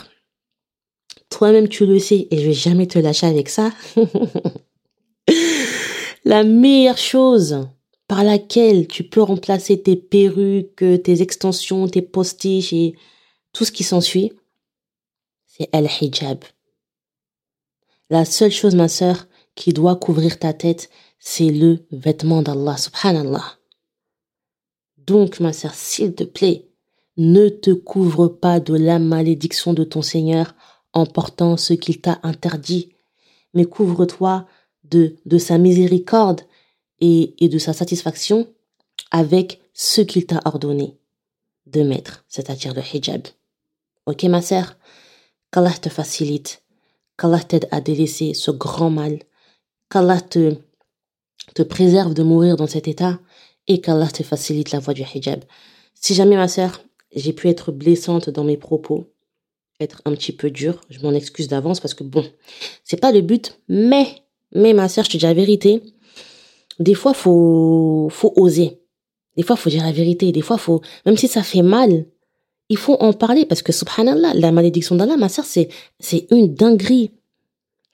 toi-même 1.30 1.68
tu 1.68 1.86
le 1.86 1.98
sais 1.98 2.28
et 2.30 2.38
je 2.38 2.46
vais 2.46 2.52
jamais 2.52 2.86
te 2.86 2.98
lâcher 2.98 3.26
avec 3.26 3.48
ça. 3.48 3.70
la 6.24 6.44
meilleure 6.44 6.98
chose 6.98 7.68
par 8.08 8.24
laquelle 8.24 8.86
tu 8.86 9.04
peux 9.04 9.22
remplacer 9.22 9.82
tes 9.82 9.96
perruques, 9.96 10.84
tes 11.02 11.22
extensions, 11.22 11.88
tes 11.88 12.02
postiches 12.02 12.72
et 12.72 12.94
tout 13.52 13.64
ce 13.64 13.72
qui 13.72 13.84
s'ensuit, 13.84 14.32
c'est 15.46 15.68
al-hijab. 15.72 16.44
La 18.10 18.24
seule 18.24 18.50
chose, 18.50 18.74
ma 18.74 18.88
sœur, 18.88 19.26
qui 19.54 19.72
doit 19.72 19.96
couvrir 19.96 20.38
ta 20.38 20.52
tête, 20.52 20.90
c'est 21.18 21.50
le 21.50 21.84
vêtement 21.90 22.42
d'Allah, 22.42 22.76
subhanallah. 22.76 23.58
Donc, 24.98 25.40
ma 25.40 25.52
sœur, 25.52 25.74
s'il 25.74 26.14
te 26.14 26.24
plaît, 26.24 26.68
ne 27.16 27.48
te 27.48 27.70
couvre 27.70 28.28
pas 28.28 28.60
de 28.60 28.74
la 28.74 28.98
malédiction 28.98 29.74
de 29.74 29.84
ton 29.84 30.02
Seigneur 30.02 30.54
en 30.92 31.06
portant 31.06 31.56
ce 31.56 31.74
qu'il 31.74 32.00
t'a 32.00 32.20
interdit, 32.22 32.94
mais 33.54 33.64
couvre-toi 33.64 34.46
de, 34.92 35.16
de 35.26 35.38
sa 35.38 35.58
miséricorde 35.58 36.42
et, 37.00 37.34
et 37.44 37.48
de 37.48 37.58
sa 37.58 37.72
satisfaction 37.72 38.46
avec 39.10 39.60
ce 39.74 40.02
qu'il 40.02 40.26
t'a 40.26 40.40
ordonné 40.44 40.96
de 41.66 41.82
mettre, 41.82 42.24
c'est-à-dire 42.28 42.74
le 42.74 42.82
hijab. 42.82 43.26
Ok, 44.06 44.22
ma 44.24 44.42
sœur? 44.42 44.76
Qu'Allah 45.50 45.72
te 45.72 45.88
facilite, 45.88 46.62
qu'Allah 47.18 47.40
t'aide 47.40 47.68
à 47.70 47.80
délaisser 47.80 48.34
ce 48.34 48.50
grand 48.50 48.90
mal, 48.90 49.18
qu'Allah 49.90 50.20
te, 50.20 50.54
te 51.54 51.62
préserve 51.62 52.14
de 52.14 52.22
mourir 52.22 52.56
dans 52.56 52.66
cet 52.66 52.88
état 52.88 53.18
et 53.68 53.80
qu'Allah 53.80 54.08
te 54.08 54.22
facilite 54.22 54.72
la 54.72 54.78
voie 54.78 54.94
du 54.94 55.02
hijab. 55.02 55.44
Si 55.94 56.14
jamais, 56.14 56.36
ma 56.36 56.48
sœur, 56.48 56.82
j'ai 57.14 57.32
pu 57.32 57.48
être 57.48 57.72
blessante 57.72 58.30
dans 58.30 58.44
mes 58.44 58.56
propos, 58.56 59.12
être 59.80 60.02
un 60.04 60.12
petit 60.12 60.32
peu 60.32 60.50
dur, 60.50 60.80
je 60.90 61.00
m'en 61.00 61.12
excuse 61.12 61.48
d'avance 61.48 61.80
parce 61.80 61.94
que 61.94 62.04
bon, 62.04 62.24
c'est 62.84 63.00
pas 63.00 63.12
le 63.12 63.20
but, 63.20 63.58
mais, 63.68 64.21
mais 64.54 64.72
ma 64.72 64.88
sœur, 64.88 65.04
je 65.04 65.10
te 65.10 65.16
dis 65.16 65.24
la 65.24 65.34
vérité, 65.34 65.82
des 66.78 66.94
fois, 66.94 67.14
faut, 67.14 68.08
faut 68.10 68.32
oser. 68.36 68.78
Des 69.36 69.42
fois, 69.42 69.56
faut 69.56 69.70
dire 69.70 69.84
la 69.84 69.92
vérité. 69.92 70.32
Des 70.32 70.40
fois, 70.40 70.58
faut, 70.58 70.82
même 71.06 71.16
si 71.16 71.28
ça 71.28 71.42
fait 71.42 71.62
mal, 71.62 72.06
il 72.68 72.76
faut 72.76 72.94
en 72.94 73.12
parler 73.12 73.46
parce 73.46 73.62
que 73.62 73.72
subhanallah, 73.72 74.34
la 74.34 74.52
malédiction 74.52 74.94
d'Allah, 74.94 75.16
ma 75.16 75.28
sœur, 75.28 75.44
c'est, 75.44 75.68
c'est 76.00 76.26
une 76.30 76.54
dinguerie. 76.54 77.10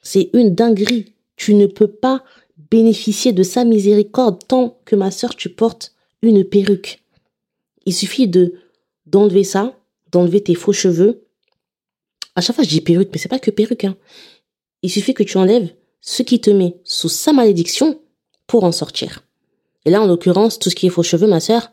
C'est 0.02 0.30
une 0.32 0.54
dinguerie. 0.54 1.12
Tu 1.36 1.54
ne 1.54 1.66
peux 1.66 1.88
pas 1.88 2.24
bénéficier 2.70 3.32
de 3.32 3.42
sa 3.42 3.64
miséricorde 3.64 4.46
tant 4.46 4.78
que 4.84 4.96
ma 4.96 5.10
sœur, 5.10 5.36
tu 5.36 5.48
portes 5.48 5.94
une 6.22 6.44
perruque. 6.44 7.02
Il 7.86 7.94
suffit 7.94 8.28
de, 8.28 8.54
d'enlever 9.06 9.44
ça, 9.44 9.78
d'enlever 10.10 10.42
tes 10.42 10.54
faux 10.54 10.72
cheveux. 10.72 11.24
À 12.34 12.40
chaque 12.40 12.56
fois, 12.56 12.64
je 12.64 12.68
dis 12.68 12.80
perruque, 12.80 13.10
mais 13.12 13.18
c'est 13.18 13.28
pas 13.28 13.38
que 13.38 13.50
perruque, 13.50 13.84
hein. 13.84 13.96
Il 14.82 14.90
suffit 14.90 15.14
que 15.14 15.24
tu 15.24 15.38
enlèves 15.38 15.74
ce 16.00 16.22
qui 16.22 16.40
te 16.40 16.50
met 16.50 16.80
sous 16.84 17.08
sa 17.08 17.32
malédiction 17.32 18.00
pour 18.46 18.64
en 18.64 18.72
sortir. 18.72 19.24
Et 19.84 19.90
là, 19.90 20.02
en 20.02 20.06
l'occurrence, 20.06 20.58
tout 20.58 20.70
ce 20.70 20.74
qui 20.74 20.86
est 20.86 20.90
faux 20.90 21.02
cheveux, 21.02 21.26
ma 21.26 21.40
sœur, 21.40 21.70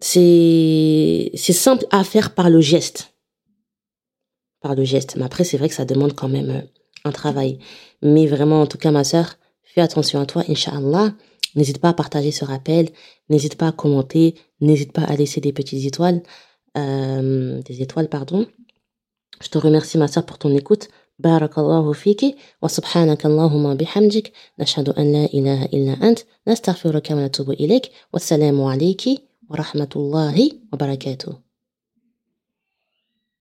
c'est 0.00 1.30
simple 1.36 1.86
à 1.90 2.04
faire 2.04 2.34
par 2.34 2.50
le 2.50 2.60
geste. 2.60 3.14
Par 4.60 4.74
le 4.74 4.84
geste. 4.84 5.16
Mais 5.16 5.24
après, 5.24 5.44
c'est 5.44 5.58
vrai 5.58 5.68
que 5.68 5.74
ça 5.74 5.84
demande 5.84 6.14
quand 6.14 6.28
même 6.28 6.50
euh, 6.50 6.62
un 7.04 7.12
travail. 7.12 7.58
Mais 8.02 8.26
vraiment, 8.26 8.62
en 8.62 8.66
tout 8.66 8.78
cas, 8.78 8.90
ma 8.90 9.04
sœur, 9.04 9.36
fais 9.62 9.80
attention 9.80 10.20
à 10.20 10.26
toi, 10.26 10.42
Inch'Allah. 10.48 11.14
N'hésite 11.54 11.78
pas 11.78 11.90
à 11.90 11.94
partager 11.94 12.30
ce 12.30 12.44
rappel. 12.44 12.88
N'hésite 13.28 13.56
pas 13.56 13.68
à 13.68 13.72
commenter. 13.72 14.34
N'hésite 14.60 14.92
pas 14.92 15.02
à 15.02 15.16
laisser 15.16 15.40
des 15.40 15.52
petites 15.52 15.84
étoiles. 15.84 16.22
Euh, 16.76 17.60
des 17.62 17.82
étoiles, 17.82 18.08
pardon. 18.08 18.46
Je 19.42 19.48
te 19.48 19.58
remercie, 19.58 19.98
ma 19.98 20.08
sœur, 20.08 20.26
pour 20.26 20.38
ton 20.38 20.54
écoute. 20.54 20.88
بارك 21.24 21.58
الله 21.58 21.92
فيك 21.92 22.36
وسبحانك 22.62 23.26
اللهم 23.26 23.74
بحمدك 23.74 24.32
نشهد 24.58 24.88
أن 24.88 25.12
لا 25.12 25.24
إله 25.24 25.64
إلا 25.64 25.92
أنت 26.08 26.18
نستغفرك 26.48 27.10
ونتوب 27.10 27.50
إليك 27.50 27.90
والسلام 28.12 28.62
عليك 28.62 29.02
ورحمة 29.50 29.88
الله 29.96 30.50
وبركاته. 30.72 31.49